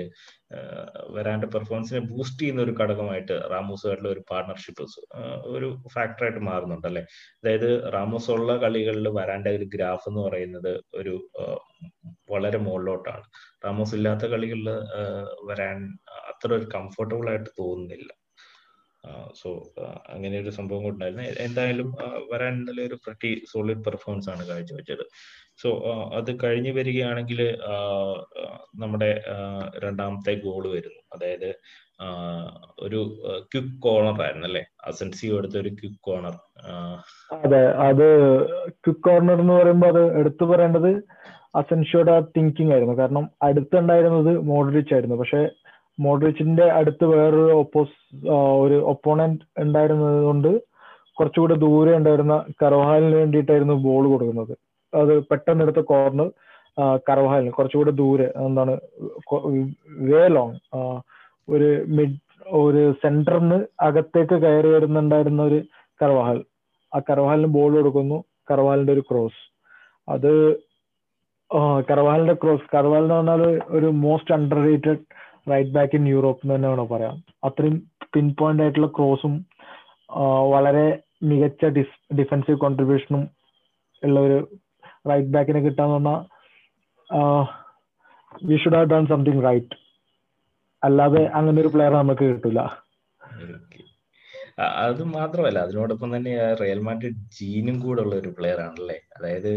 [1.16, 4.86] വരാന്റെ പെർഫോമൻസിനെ ബൂസ്റ്റ് ചെയ്യുന്ന ഒരു ഘടകമായിട്ട് റാമോസുമായിട്ടുള്ള ഒരു പാർട്ണർഷിപ്പ്
[5.56, 7.04] ഒരു ഫാക്ടറായിട്ട് മാറുന്നുണ്ട് അല്ലെ?
[7.40, 11.16] അതായത് റാമോസ് ഉള്ള കളികളിൽ വരാന്റെ ഒരു ഗ്രാഫ് എന്ന് പറയുന്നത് ഒരു
[12.34, 13.26] വളരെ മുകളിലോട്ടാണ്.
[13.66, 14.70] റാമോസ് ഇല്ലാത്ത കളികളിൽ
[15.50, 15.80] വരാൻ
[16.30, 18.12] അത്ര ഒരു കംഫർട്ടബിൾ ആയിട്ട് തോന്നുന്നില്ല
[19.40, 19.50] സോ
[20.14, 21.90] അങ്ങനെ ഒരു സംഭവം ഉണ്ടായിരുന്നു എന്തായാലും
[22.32, 25.04] വരാൻ ഇന്നലെ ഒരു പ്രട്ടി സോളിഡ് പെർഫോമൻസ് ആണ് കാഴ്ചവെച്ചത്.
[25.62, 25.70] സോ
[26.20, 27.42] അത് കഴിഞ്ഞു വരികയാണെങ്കിൽ
[28.82, 29.12] നമ്മുടെ
[29.84, 31.02] രണ്ടാമത്തെ ഗോൾ വരുന്നു.
[31.16, 31.50] അതായത്
[32.86, 33.00] ഒരു
[33.52, 34.64] ക്വിക്ക് കോർണർ ആയിരുന്നു അല്ലെ?
[34.90, 36.36] അസൻസിയോ എടുത്ത ഒരു ക്വിക്ക് കോർണർ.
[37.38, 38.08] അതെ അത്
[38.84, 40.92] ക്വിക്ക് കോർണർ എന്ന് പറയുമ്പോൾ അത് എടുത്തു പറയേണ്ടത്
[41.60, 42.96] അസൻഷിയോയുടെ ആ തിങ്കിങ് ആയിരുന്നു.
[43.02, 45.18] കാരണം അടുത്തുണ്ടായിരുന്നത് മോഡ്രിച്ച് ആയിരുന്നു.
[45.22, 45.42] പക്ഷെ
[46.06, 47.94] മോഡ്രിച്ചിന്റെ അടുത്ത് വേറൊരു ഒപ്പോസ്
[48.64, 50.50] ഒരു ഒപ്പോണന്റ് ഉണ്ടായിരുന്നത് കൊണ്ട്
[51.18, 54.54] കുറച്ചുകൂടെ ദൂരെ ഉണ്ടായിരുന്ന കറോഹാലിന് വേണ്ടിയിട്ടായിരുന്നു ബോൾ കൊടുക്കുന്നത്.
[54.94, 56.30] അത് പെട്ടെന്ന് എടുത്ത കോർണർ
[57.08, 58.74] കറോഹാലിന് കുറച്ചുകൂടെ ദൂരെ എന്താണ്
[60.10, 60.58] വേ ലോങ്
[61.54, 62.20] ഒരു മിഡ്
[62.62, 65.60] ഒരു സെന്ററിന് അകത്തേക്ക് കയറി വരുന്നുണ്ടായിരുന്ന ഒരു
[66.02, 66.40] കർവഹാൽ
[66.92, 68.18] ആ കർവഹാലിന് ബോൾ കൊടുക്കുന്നു.
[68.50, 69.42] കറവാലിന്റെ ഒരു ക്രോസ്
[70.08, 70.32] അത്
[71.90, 73.42] കറവാലിന്റെ ക്രോസ് കർവാൽ എന്ന് പറഞ്ഞാൽ
[73.78, 74.34] ഒരു most
[74.68, 75.02] underrated
[75.52, 77.16] right back in Europe എന്ന് തന്നെ വേണം പറയാം.
[77.44, 77.76] അത്രയും
[78.14, 79.34] പിൻ പോയിന്റ് ആയിട്ടുള്ള ക്രോസും
[80.54, 80.86] വളരെ
[81.24, 81.66] മികച്ച
[82.20, 83.24] ഡിഫൻസീവ് കോൺട്രിബ്യൂഷനും
[84.04, 84.38] ഉള്ള ഒരു
[85.10, 86.20] റൈറ്റ് ബാക്കിനെ കിട്ടാന്ന് പറഞ്ഞാൽ
[88.42, 89.76] we should have done something right
[90.84, 92.62] അല്ലാതെ അങ്ങനെ ഒരു പ്ലെയർ നമുക്ക് കിട്ടില്ല
[94.88, 98.98] അത് മാത്രമല്ല അതിനോടൊപ്പം തന്നെ റയൽ മാഡ്രിഡ് ജീനും കൂടെ ഉള്ള ഒരു പ്ലെയർ ആണല്ലേ?
[99.18, 99.52] അതായത്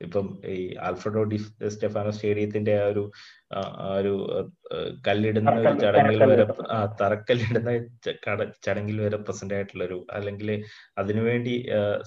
[0.00, 0.56] ഇപ്പം ഈ
[0.86, 1.36] ആൽഫ്രഡോ ഡി
[1.74, 3.02] സ്റ്റെഫാനോ സ്റ്റേഡിയത്തിന്റെ ആ ഒരു
[3.98, 4.12] ഒരു
[5.06, 7.70] കല്ലിടുന്ന ഒരു ചടങ്ങിൽ വരെ ആ തറക്കല്ലിടുന്ന
[8.66, 10.50] ചടങ്ങിൽ വരെ പ്രസന്റ് ആയിട്ടുള്ള ഒരു അല്ലെങ്കിൽ
[10.98, 11.54] അതിനുവേണ്ടി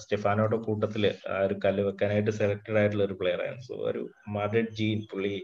[0.02, 4.02] സ്റ്റെഫാനോയുടെ കൂട്ടത്തിൽ ആ ഒരു കല്ല് വെക്കാനായിട്ട് സെലക്ടഡ് ആയിട്ടുള്ള ഒരു പ്ലെയർ ആയിരുന്നു സോ ഒരു
[4.36, 5.34] മാഡ്രിഡ് ജീൻ പുള്ളി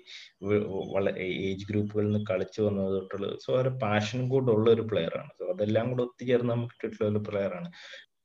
[0.95, 1.13] വളരെ
[1.49, 5.33] ഏജ് ഗ്രൂപ്പുകളിൽ നിന്ന് കളിച്ചു വന്നത് തൊട്ടുള്ള സോ ഒരു പാഷനും കൂടെ ഉള്ള ഒരു പ്ലെയർ ആണ്.
[5.41, 7.71] സോ അതെല്ലാം കൂടെ ഒത്തുചേർന്ന് നമുക്ക് കിട്ടിയിട്ടുള്ള ഒരു പ്ലെയർ ആണ്.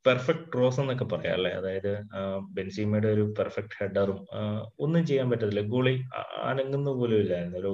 [0.06, 1.52] പെർഫെക്റ്റ് ക്രോസ് എന്നൊക്കെ പറയാം അല്ലെ?
[1.60, 1.92] അതായത്
[2.58, 4.20] ബെൻസീമയുടെ ഒരു പെർഫെക്റ്റ് ഹെഡറും
[4.80, 5.64] ഒന്നും ചെയ്യാൻ പറ്റത്തില്ല.
[5.74, 5.96] ഗോളി
[6.50, 7.74] അനങ്ങുന്ന പോലും ഇല്ലായിരുന്നു ഒരു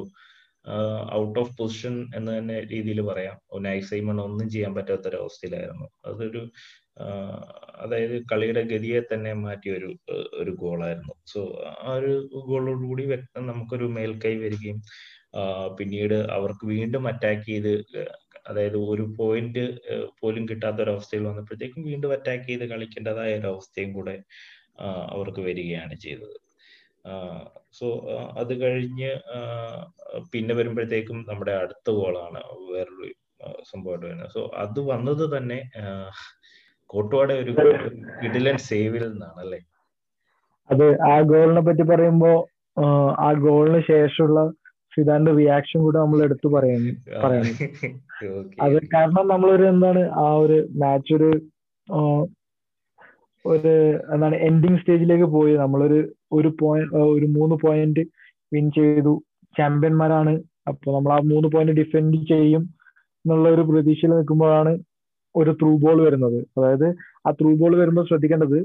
[1.19, 3.37] ഔട്ട് ഓഫ് പൊസിഷൻ എന്ന് തന്നെ രീതിയിൽ പറയാം.
[3.67, 6.41] നൈസൈമൺ ഒന്നും ചെയ്യാൻ പറ്റാത്ത ഒരു അവസ്ഥയിലായിരുന്നു അതൊരു
[7.83, 9.89] അതായത് കളിയുടെ ഗതിയെ തന്നെ മാറ്റിയ ഒരു
[10.33, 11.13] ഒരു ഗോളായിരുന്നു.
[11.33, 11.41] സോ
[11.83, 12.13] ആ ഒരു
[12.49, 14.79] ഗോളോടുകൂടി വ്യക്തം നമുക്കൊരു മേൽക്കൈ വരികയും
[15.79, 17.71] പിന്നീട് അവർക്ക് വീണ്ടും അറ്റാക്ക് ചെയ്ത്
[18.47, 19.63] അതായത് ഒരു പോയിന്റ്
[20.19, 24.15] പോലും കിട്ടാത്ത ഒരു അവസ്ഥയിൽ വന്നപ്പോഴത്തേക്കും വീണ്ടും അറ്റാക്ക് ചെയ്ത് കളിക്കേണ്ടതായ ഒരു അവസ്ഥയും കൂടെ
[25.15, 26.37] അവർക്ക് വരികയാണ് ചെയ്തത്.
[27.77, 27.87] സോ
[28.41, 29.11] അത് കഴിഞ്ഞ്
[30.33, 32.41] പിന്നെ വരുമ്പോഴത്തേക്കും നമ്മുടെ അടുത്ത ഗോളാണ്
[32.73, 33.07] വേറൊരു
[33.71, 34.31] സംഭവമായിട്ട് വരുന്നത്.
[34.35, 35.59] സോ അത് വന്നത് തന്നെ
[36.93, 37.51] കോട്ടുവാടെ ഒരു
[38.21, 39.59] കിടിലൻ സേവിൽ നിന്നാണ് അല്ലേ?
[40.69, 42.31] അത് ആ ഗോളിനെ പറ്റി പറയുമ്പോ
[43.25, 44.39] ആ ഗോളിന് ശേഷമുള്ള
[44.93, 47.55] സിദാന്റെ റിയാക്ഷൻ കൂടെ നമ്മൾ എടുത്തു പറയുന്നു പറയണം
[48.65, 51.29] അത് കാരണം ഒരു എന്താണ് ആ ഒരു മാച്ച് ഒരു
[53.45, 53.73] ഒരു
[54.13, 55.53] എന്താണ് എൻഡിങ് സ്റ്റേജിലേക്ക് പോയി.
[55.63, 55.99] നമ്മളൊരു
[56.37, 58.03] ഒരു പോയിന്റ് ഒരു മൂന്ന് പോയിന്റ്
[58.53, 59.13] വിൻ ചെയ്തു.
[59.55, 60.33] ചാമ്പ്യന്മാരാണ്
[60.69, 62.63] അപ്പൊ നമ്മൾ ആ മൂന്ന് പോയിന്റ് ഡിഫെൻഡ് ചെയ്യും
[63.25, 64.73] എന്നുള്ള ഒരു പ്രതീക്ഷയിൽ നിൽക്കുമ്പോഴാണ്
[65.35, 66.39] ഒരു ത്രൂ ബോൾ വരുന്നത്.
[66.57, 66.87] അതായത്
[67.27, 68.59] ആ ത്രൂ ബോൾ വരുമ്പോൾ ശ്രദ്ധിക്കേണ്ടത്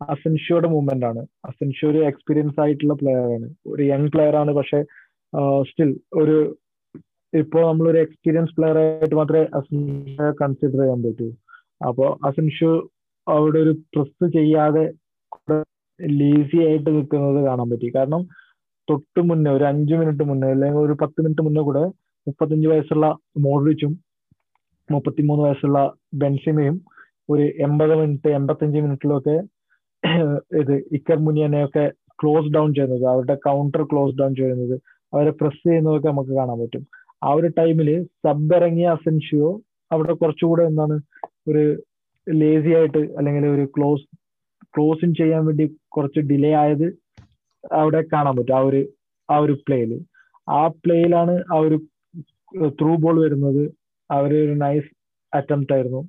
[0.00, 1.22] അസൻഷ്യോയുടെ മൂവ്മെന്റ് ആണ്.
[1.48, 3.48] അസൻഷ്യോ ഒരു എക്സ്പീരിയൻസ് ആയിട്ടുള്ള പ്ലെയർ ആണ്.
[3.72, 4.80] ഒരു യങ് പ്ലെയർ ആണ് പക്ഷെ
[5.68, 5.90] സ്റ്റിൽ
[6.22, 6.36] ഒരു
[7.32, 11.28] ഇപ്പോ നമ്മളൊരു എക്സ്പീരിയൻസ് പ്ലെയർ ആയിട്ട് മാത്രമേ അസൻഷ കൺസിഡർ ചെയ്യാൻ പറ്റൂ.
[11.88, 12.70] അപ്പോ അസൻഷു
[13.26, 14.84] അവിടെ ഒരു പ്രസ് ചെയ്യാതെ
[16.20, 17.88] ലീസി ആയിട്ട് നിൽക്കുന്നത് കാണാൻ പറ്റി.
[17.96, 18.22] കാരണം
[18.88, 21.84] തൊട്ട് മുന്നേ ഒരു അഞ്ചു മിനിറ്റ് മുന്നേ അല്ലെങ്കിൽ ഒരു പത്ത് മിനിറ്റ് മുന്നേ കൂടെ
[22.26, 23.06] മുപ്പത്തഞ്ച് വയസ്സുള്ള
[23.46, 23.92] മോഡ്രിച്ചും
[24.88, 25.80] മുപ്പത്തിമൂന്ന് വയസ്സുള്ള
[26.22, 26.76] ബെൻസിമയും
[27.32, 29.36] ഒരു എൺപത് മിനിറ്റ് എൺപത്തഞ്ച് മിനിറ്റിലൊക്കെ
[30.60, 31.84] ഇത് ഇക്കർ മുനിയനെയൊക്കെ
[32.20, 34.74] ക്ലോസ് ഡൗൺ ചെയ്യുന്നത് അവരുടെ കൗണ്ടർ ക്ലോസ് ഡൗൺ ചെയ്യുന്നത്
[35.12, 36.82] അവരെ പ്രസ് ചെയ്യുന്നതൊക്കെ നമുക്ക് കാണാൻ പറ്റും.
[37.22, 37.88] ആ ഒരു ടൈമിൽ
[38.24, 39.50] സബ് ഇറങ്ങിയ അസെൻഷിയോ
[39.90, 40.96] അവിടെ കുറച്ചുകൂടെ എന്താണ്
[41.50, 41.64] ഒരു
[42.26, 44.04] ലേസി ആയിട്ട് അല്ലെങ്കിൽ ഒരു ക്ലോസ്
[44.74, 46.86] ക്ലോസിൻ ചെയ്യാൻ വേണ്ടി കുറച്ച് ഡിലേ ആയത്
[47.80, 48.56] അവിടെ കാണാൻ പറ്റും.
[48.58, 48.80] ആ ഒരു
[49.28, 49.92] ആ ഒരു പ്ലേയിൽ
[50.48, 51.76] ആ പ്ലേയിലാണ് ആ ഒരു
[52.78, 53.62] ത്രൂ ബോൾ വരുന്നത്.
[54.10, 54.88] അവർ ഒരു നൈസ്
[55.32, 56.02] അറ്റംപ്റ്റ് ആയിരുന്നു.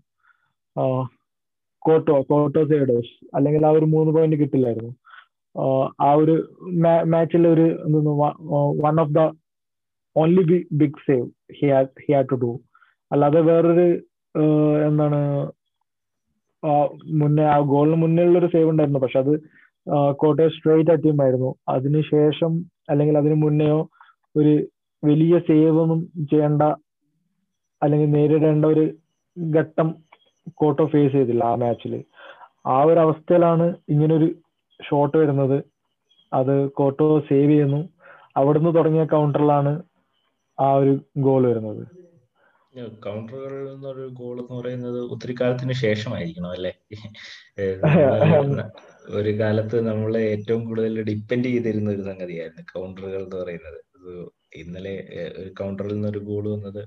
[1.85, 4.91] കോട്ടോ കോട്ടോ സൈഡോസ് അല്ലെങ്കിൽ ആ ഒരു മൂന്ന് പോയിന്റ് കിട്ടില്ലായിരുന്നു.
[6.07, 6.35] ആ ഒരു
[7.13, 7.65] മാച്ചിലെ ഒരു
[8.85, 9.21] one of the
[10.15, 10.43] only
[10.81, 11.67] big save he
[12.03, 12.51] he had to do
[13.11, 13.87] അല്ലാതെ വേറൊരു
[14.87, 15.19] എന്താണ്
[17.21, 19.01] മുന്നേ ആ ഗോളിന് മുന്നേ ഉള്ള ഒരു സേവ് ഉണ്ടായിരുന്നു.
[19.03, 19.33] പക്ഷെ അത്
[20.21, 22.51] കോട്ടയം സ്ട്രേറ്റ് അറ്റീമായിരുന്നു അതിനുശേഷം
[22.89, 23.79] അല്ലെങ്കിൽ അതിനു മുന്നെയോ
[24.35, 24.53] ഒരു
[25.03, 26.63] വലിയ സേവ് ഒന്നും ചെയ്യേണ്ട
[27.81, 28.83] അല്ലെങ്കിൽ നേരിടേണ്ട ഒരു
[29.59, 29.87] ഘട്ടം
[30.61, 31.93] കോട്ടോ ഫേസ് ചെയ്തില്ല ആ മാച്ചിൽ
[32.73, 34.27] ആ ഒരു അവസ്ഥയിലാണ് ഇങ്ങനൊരു
[34.79, 35.57] ഷോട്ട് വരുന്നത്.
[36.31, 37.81] അത് കോട്ടോ സേവ് ചെയ്യുന്നു.
[38.39, 39.71] അവിടുന്ന് തുടങ്ങിയ കൗണ്ടറിലാണ്
[40.61, 41.83] ആ ഒരു ഗോൾ വരുന്നത്.
[43.03, 46.71] കൗണ്ടറുകളിൽ നിന്നൊരു ഗോൾ എന്ന് പറയുന്നത് ഒത്തിരി കാലത്തിന് ശേഷമായിരിക്കണം അല്ലേ?
[49.17, 53.79] ഒരു കാലത്ത് നമ്മൾ ഏറ്റവും കൂടുതൽ ഡിപ്പെൻഡ് ചെയ്തിരുന്ന ഒരു സംഗതിയായിരുന്നു കൗണ്ടറുകൾ എന്ന് പറയുന്നത്.
[54.55, 54.93] ഇന്നലെ
[55.39, 56.81] ഒരു കൗണ്ടറിൽ നിന്ന് ഒരു ഗോൾ വന്നത്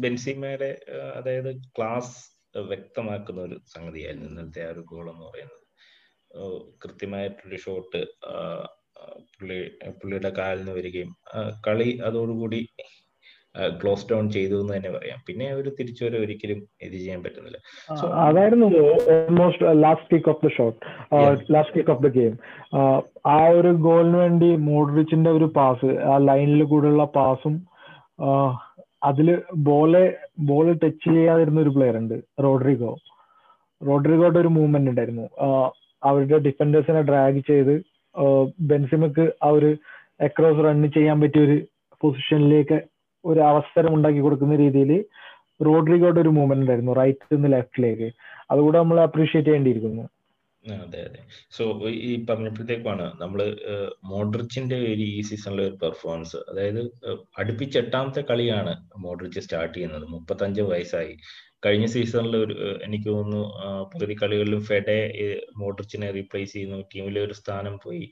[0.00, 0.70] ബെൻസിമയുടെ
[1.18, 2.14] അതായത് ക്ലാസ്
[2.70, 5.60] വ്യക്തമാക്കുന്ന ഒരു സംഗതിയായിരുന്നു ഇന്നലത്തെ ആ ഒരു ഗോൾ എന്ന് പറയുന്നത്.
[6.82, 8.00] കൃത്യമായിട്ടൊരു ഷോട്ട്
[9.36, 9.58] പുള്ളി
[10.00, 11.12] പുള്ളിയുടെ കാലിൽ നിന്ന് വരികയും
[11.66, 12.60] കളി അതോടുകൂടി
[13.80, 15.18] ക്ലോസ് ഡൗൺ ചെയ്തു എന്ന് തന്നെ പറയാം.
[15.26, 17.58] പിന്നെ ഒരു തിരിച്ചുവരെ ഒരിക്കലും ഇത് ചെയ്യാൻ പറ്റുന്നില്ല.
[18.26, 18.66] അതായിരുന്നു
[19.14, 20.78] almost last kick off the shot
[21.54, 22.34] last kick off the game
[23.34, 27.56] ആ ഒരു ഗോളിന് വേണ്ടി മോഡ്രിച്ചിന്റെ ഒരു പാസ് ആ ലൈനിൽ കൂടെയുള്ള പാസും
[29.10, 29.28] അതിൽ
[29.68, 30.04] ബോളെ
[30.48, 32.90] ബോൾ ടച്ച് ചെയ്യാതിരുന്ന ഒരു പ്ലെയർ ഉണ്ട് റോഡ്രിഗോ.
[33.80, 35.24] റോഡ്രിഗോയുടെ ഒരു മൂവ്മെന്റ് ഉണ്ടായിരുന്നു.
[36.02, 37.74] അവരുടെ ഡിഫൻഡേഴ്സിനെ ഡ്രാഗ് ചെയ്ത്
[38.60, 39.70] ബെൻസിമക്ക് ആ ഒരു
[40.20, 41.56] അക്രോസ് റൺ ചെയ്യാൻ പറ്റിയ ഒരു
[42.00, 42.78] പൊസിഷനിലേക്ക്
[43.24, 45.04] ഒരു അവസരം ഉണ്ടാക്കി കൊടുക്കുന്ന രീതിയിൽ
[45.66, 48.08] റോഡ്രിഗോയുടെ ഒരു മൂവ്മെന്റ് ഉണ്ടായിരുന്നു റൈറ്റ് നിന്ന് ലെഫ്റ്റിലേക്ക്
[48.50, 50.04] അതുകൂടെ നമ്മൾ അപ്രീഷിയേറ്റ് ചെയ്യേണ്ടിയിരിക്കുന്നു.
[50.64, 51.20] അതെ അതെ.
[51.50, 53.40] സോ ഈ പറഞ്ഞപ്പോഴത്തേക്കാണ് നമ്മൾ
[54.04, 56.80] മോഡ്രിച്ചിന്റെ ഒരു ഈ സീസണിലെ ഒരു പെർഫോമൻസ് അതായത്
[57.38, 60.04] അടുപ്പിച്ച് എട്ടാമത്തെ കളിയാണ് മോഡ്രിച്ച് സ്റ്റാർട്ട് ചെയ്യുന്നത്.
[60.04, 61.14] മുപ്പത്തഞ്ച് വയസ്സായി.
[61.66, 63.42] കഴിഞ്ഞ സീസണിൽ ഒരു എനിക്ക് തോന്നുന്നു
[63.94, 64.96] പകുതി കളികളിലും ഫെഡെ
[65.56, 66.78] മോഡ്രിച്ചിനെ റീപ്ലേസ് ചെയ്യുന്നു.
[66.94, 68.04] ടീമിലെ ഒരു സ്ഥാനം പോയി.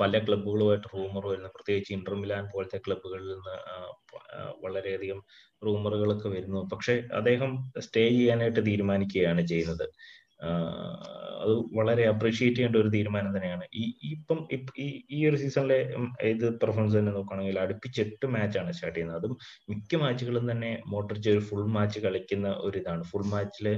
[0.00, 1.48] പല ക്ലബ്ബുകളുമായിട്ട് റൂമർ വരുന്നു.
[1.48, 3.56] പ്രത്യേകിച്ച് ഇന്റർ മിലാൻ പോലത്തെ ക്ലബ്ബുകളിൽ നിന്ന്
[4.64, 5.20] വളരെയധികം
[5.66, 6.60] റൂമറുകളൊക്കെ വരുന്നു.
[6.72, 9.86] പക്ഷെ അദ്ദേഹം സ്റ്റേ ചെയ്യാനായിട്ട് തീരുമാനിക്കുകയാണ് ചെയ്യുന്നത്.
[11.42, 13.64] അത് വളരെ അപ്രീഷിയേറ്റ് ചെയ്യേണ്ട ഒരു തീരുമാനം തന്നെയാണ്.
[13.74, 14.38] ഈ ഇപ്പം
[15.16, 15.78] ഈ ഒരു സീസണിലെ
[16.32, 19.18] ഇത് പെർഫോമൻസ് തന്നെ നോക്കുകയാണെങ്കിൽ അടുപ്പിച്ച് എട്ട് മാച്ചാണ് സ്റ്റാർട്ട് ചെയ്യുന്നത്.
[19.20, 19.34] അതും
[19.70, 23.02] മിക്ക മാച്ചുകളും തന്നെ മോട്ടറിച്ച് ഒരു ഫുൾ മാച്ച് കളിക്കുന്ന ഒരു ഇതാണ്.
[23.02, 23.68] ഫുൾ മാച്ചിൽ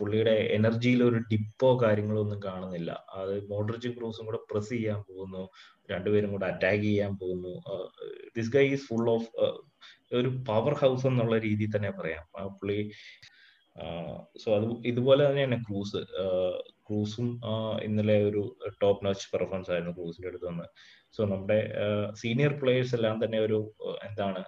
[0.00, 2.90] പുള്ളിയുടെ എനർജിയിൽ ഒരു ഡിപ്പോ കാര്യങ്ങളോ ഒന്നും കാണുന്നില്ല.
[3.20, 5.44] അത് മോഡറിച്ചും ക്രൂസും കൂടെ പ്രസ് ചെയ്യാൻ പോകുന്നു.
[5.92, 7.54] രണ്ടുപേരും കൂടെ അറ്റാക്ക് ചെയ്യാൻ പോകുന്നു.
[8.36, 9.28] This guy is full of
[10.14, 12.24] ഒരു പവർ ഹൗസ് എന്നുള്ള രീതിയിൽ തന്നെ പറയാം.
[12.60, 12.78] പുള്ളി
[14.36, 16.00] സോ അത് ഇതുപോലെ തന്നെയാണ് ക്രൂസ്.
[16.86, 17.28] ക്രൂസും
[17.82, 18.42] ഇന്നലെ ഒരു
[18.82, 20.66] ടോപ്പ് നോച്ച് പെർഫോമൻസ് ആയിരുന്നു ക്രൂസിന്റെ അടുത്ത് വന്ന്.
[21.16, 21.58] സോ നമ്മുടെ
[22.12, 23.58] സീനിയർ പ്ലേയേഴ്സ് എല്ലാം തന്നെ ഒരു
[24.08, 24.42] എന്താണ്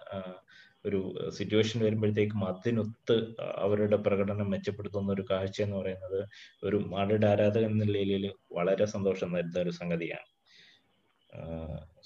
[0.86, 3.14] ഒരു സിറ്റുവേഷൻ വരുമ്പോഴത്തേക്കും അതിനൊത്ത്
[3.58, 6.20] അവരുടെ പ്രകടനം മെച്ചപ്പെടുത്തുന്ന ഒരു കാഴ്ച എന്ന് പറയുന്നത്
[6.66, 10.28] ഒരു മാഡ്രിഡ് ആരാധകൻ എന്ന നിലയിൽ വളരെ സന്തോഷം തരുന്ന ഒരു സംഗതിയാണ്.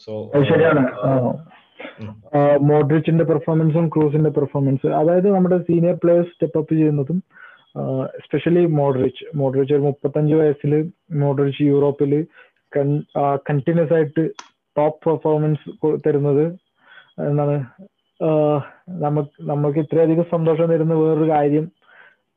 [0.05, 0.13] സോ
[2.71, 7.19] മോഡ്രിച്ചിന്റെ പെർഫോമൻസും ക്രൂസിന്റെ പെർഫോമൻസ് അതായത് നമ്മുടെ സീനിയർ പ്ലേയേഴ്സ് സ്റ്റെപ്പ് അപ്പ് ചെയ്യുന്നതും
[8.19, 9.25] എസ്പെഷ്യലി മോഡ്രിച്ച്.
[9.35, 10.73] മോഡ്രിച്ച് ഒരു മുപ്പത്തഞ്ച് വയസ്സിൽ
[11.23, 12.13] മോഡ്രിച്ച് യൂറോപ്പിൽ
[13.49, 14.25] കണ്ടിന്യൂസ് ആയിട്ട്
[14.77, 15.71] ടോപ്പ് പെർഫോമൻസ്
[16.07, 16.45] തരുന്നത്
[17.29, 17.57] എന്താണ്
[19.05, 21.65] നമുക്ക് നമുക്ക് ഇത്രയധികം സന്തോഷം തരുന്ന വേറൊരു കാര്യം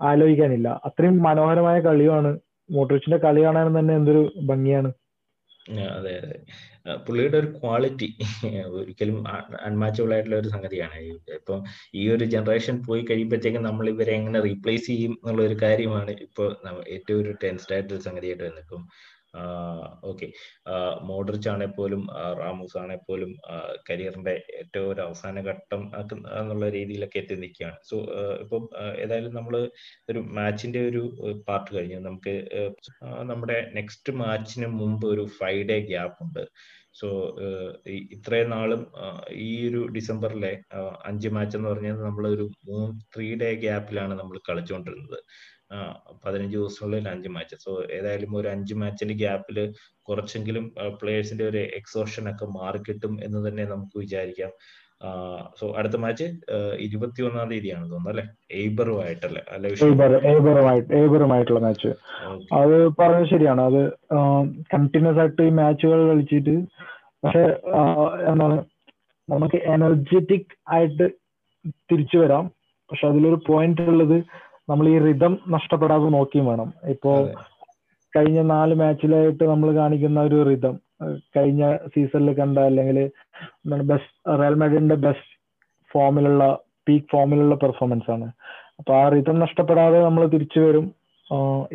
[0.02, 0.82] ആലോചിക്കാനില്ല.
[0.86, 2.32] അത്രയും മനോഹരമായ കളിയാണ്.
[2.72, 4.90] മോഡ്രിച്ചിന്റെ കളി കാണാൻ തന്നെ എന്തൊരു ഭംഗിയാണ്.
[5.92, 6.38] അതെ അതെ.
[7.06, 8.08] പുള്ളിയുടെ ഒരു ക്വാളിറ്റി
[8.78, 9.18] ഒരിക്കലും
[9.62, 10.98] അൺമാച്ചബിൾ ആയിട്ടുള്ള ഒരു സംഗതിയാണ്.
[11.38, 11.56] ഇപ്പൊ
[11.96, 16.46] ഈ ഒരു ജനറേഷൻ പോയി കഴിയുമ്പോഴത്തേക്കും നമ്മൾ ഇവരെ എങ്ങനെ റീപ്ലേസ് ചെയ്യും എന്നുള്ള ഒരു കാര്യമാണ് ഇപ്പൊ
[16.96, 18.78] ഏറ്റവും ഒരു ടെൻസ്ഡ് ആയിട്ടൊരു സംഗതിയായിട്ട് വരുന്നത്
[20.10, 20.28] ഓക്കെ.
[21.10, 22.02] മോഡ്രിച്ച് ആണെങ്കിൽ പോലും
[22.42, 23.32] റാമോസ് ആണെങ്കിൽ പോലും
[23.90, 25.84] കരിയറിന്റെ ഏറ്റവും ഒരു അവസാന ഘട്ടം
[26.40, 27.78] എന്നുള്ള രീതിയിലൊക്കെ എത്തി നിൽക്കുകയാണ്.
[27.90, 27.98] സോ
[28.44, 28.64] ഇപ്പം
[29.04, 29.56] ഏതായാലും നമ്മൾ
[30.12, 31.04] ഒരു മാച്ചിന്റെ ഒരു
[31.50, 32.00] പാർട്ട് കഴിഞ്ഞു.
[32.08, 32.36] നമുക്ക്
[33.32, 36.44] നമ്മുടെ നെക്സ്റ്റ് മാച്ചിന് മുമ്പ് ഒരു ഫൈവ് ഡേ ഗ്യാപ്പ് ഉണ്ട്
[37.00, 37.08] സോ
[38.12, 38.82] ഇത്രയും നാളും
[39.42, 40.52] ഈ ഒരു ഡിസംബറിലെ
[41.06, 45.20] അഞ്ച് മാച്ച് എന്ന് പറഞ്ഞാൽ നമ്മൾ ഒരു മൂന്ന് ത്രീ ഡേ ഗ്യാപ്പിലാണ് നമ്മൾ കളിച്ചുകൊണ്ടിരുന്നത്
[46.24, 49.58] പതിനഞ്ച് ദിവസത്തിനുള്ളിൽ അഞ്ച് മാച്ച് സോ ഏതായാലും ഒരു അഞ്ച് മാച്ചിന്റെ ഗ്യാപ്പിൽ
[50.08, 50.66] കുറച്ചെങ്കിലും
[51.02, 54.52] പ്ലേയേഴ്സിന്റെ ഒരു എക്സോഷൻ ഒക്കെ മാറിക്കിട്ടും എന്ന് തന്നെ നമുക്ക് വിചാരിക്കാം.
[55.60, 56.26] സോ അടുത്ത മാച്ച്
[56.86, 58.26] ഇരുപത്തി ഒന്നാം തീയതിയാണ് തോന്നുന്നു അല്ലെ?
[58.52, 59.70] എയ്ബറുമായിട്ടല്ലേ അല്ലെ
[61.02, 61.92] എയ്ബറുമായിട്ടുള്ള മാച്ച്
[62.60, 63.62] അത് പറഞ്ഞത് ശരിയാണ്.
[63.70, 63.82] അത്
[64.74, 66.56] കണ്ടിന്യൂസ് ആയിട്ട് ഈ മാച്ചുകൾ കളിച്ചിട്ട്
[67.24, 67.44] പക്ഷെ
[68.32, 68.58] എന്താണ്
[69.30, 71.08] നമുക്ക് എനർജറ്റിക് ആയിട്ട്
[71.90, 72.46] തിരിച്ചു വരാം.
[72.90, 74.18] പക്ഷെ അതിലൊരു പോയിന്റ് ഉള്ളത്
[74.72, 76.70] നമ്മൾ ഈ റിതം നഷ്ടപ്പെടാതെ നോക്കിയും വേണം.
[76.94, 77.12] ഇപ്പോ
[78.14, 80.76] കഴിഞ്ഞ നാല് മാച്ചിലായിട്ട് നമ്മൾ കാണിക്കുന്ന ഒരു റിതം
[81.36, 81.64] കഴിഞ്ഞ
[81.94, 82.98] സീസണിൽ കണ്ട അല്ലെങ്കിൽ
[83.92, 85.32] ബെസ്റ്റ് റയൽ മാഡ്രിഡിന്റെ ബെസ്റ്റ്
[85.92, 86.44] ഫോമിലുള്ള
[86.88, 88.28] പീക്ക് ഫോമിലുള്ള പെർഫോമൻസ് ആണ്.
[88.80, 90.86] അപ്പൊ ആ റിതം നഷ്ടപ്പെടാതെ നമ്മൾ തിരിച്ചു വരും.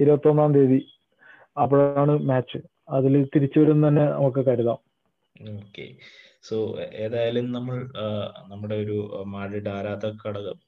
[0.02, 0.80] ഇരുപത്തി ഒന്നാം തീയതി
[1.62, 2.58] അപ്പോഴാണ് മാച്ച്
[2.96, 4.78] അതിൽ തിരിച്ചു വരും തന്നെ നമുക്ക് കരുതാം.
[5.60, 5.86] ഓക്കെ.
[6.48, 6.56] സോ
[7.04, 7.76] ഏതായാലും നമ്മൾ
[8.50, 8.98] നമ്മുടെ ഒരു
[9.34, 10.58] മാഡ്രിഡ് ആരാധക ഘടകം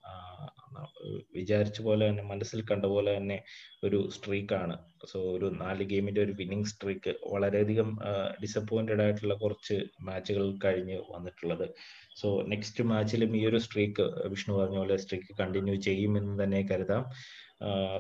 [1.34, 3.42] വിചാരിച്ച പോലെ തന്നെ മനസ്സിൽ കണ്ട പോലെ തന്നെ
[3.84, 7.98] ഒരു സ്ട്രീക്കാണ് സോ ഒരു നാല് ഗെയിമിന്റെ ഒരു വിന്നിംഗ് സ്ട്രീക്ക് വളരെയധികം
[8.42, 11.74] ഡിസപ്പോയിന്റഡ് ആയിട്ടുള്ള കുറച്ച് മാച്ചുകൾ കഴിഞ്ഞ് വന്നിട്ടുള്ളത്.
[12.16, 17.04] സോ നെക്സ്റ്റ് മാച്ചിലും ഈ ഒരു സ്ട്രീക്ക് വിഷ്ണു പറഞ്ഞ പോലെ സ്ട്രീക്ക് കണ്ടിന്യൂ ചെയ്യുമെന്ന് തന്നെ കരുതാം.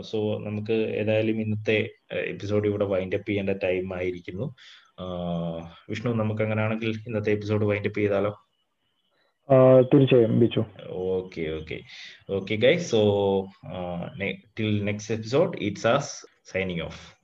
[0.00, 4.54] സോ നമുക്ക് ഏതായാലും ഇന്നത്തെ എപ്പിസോഡ് ഇവിടെ വൈൻഡപ്പ് ചെയ്യേണ്ട ടൈം ആയിരിക്കുന്നു.
[5.90, 8.47] വിഷ്ണു നമുക്ക് അങ്ങനെ ആണെങ്കിൽ ഇന്നത്തെ എപ്പിസോഡ് വൈൻഡപ്പ് ചെയ്താലോ?
[9.94, 11.80] തീർച്ചയായും Bichu okay okay.
[12.30, 13.00] Okay guys so
[14.58, 17.17] till next episode it's as signing off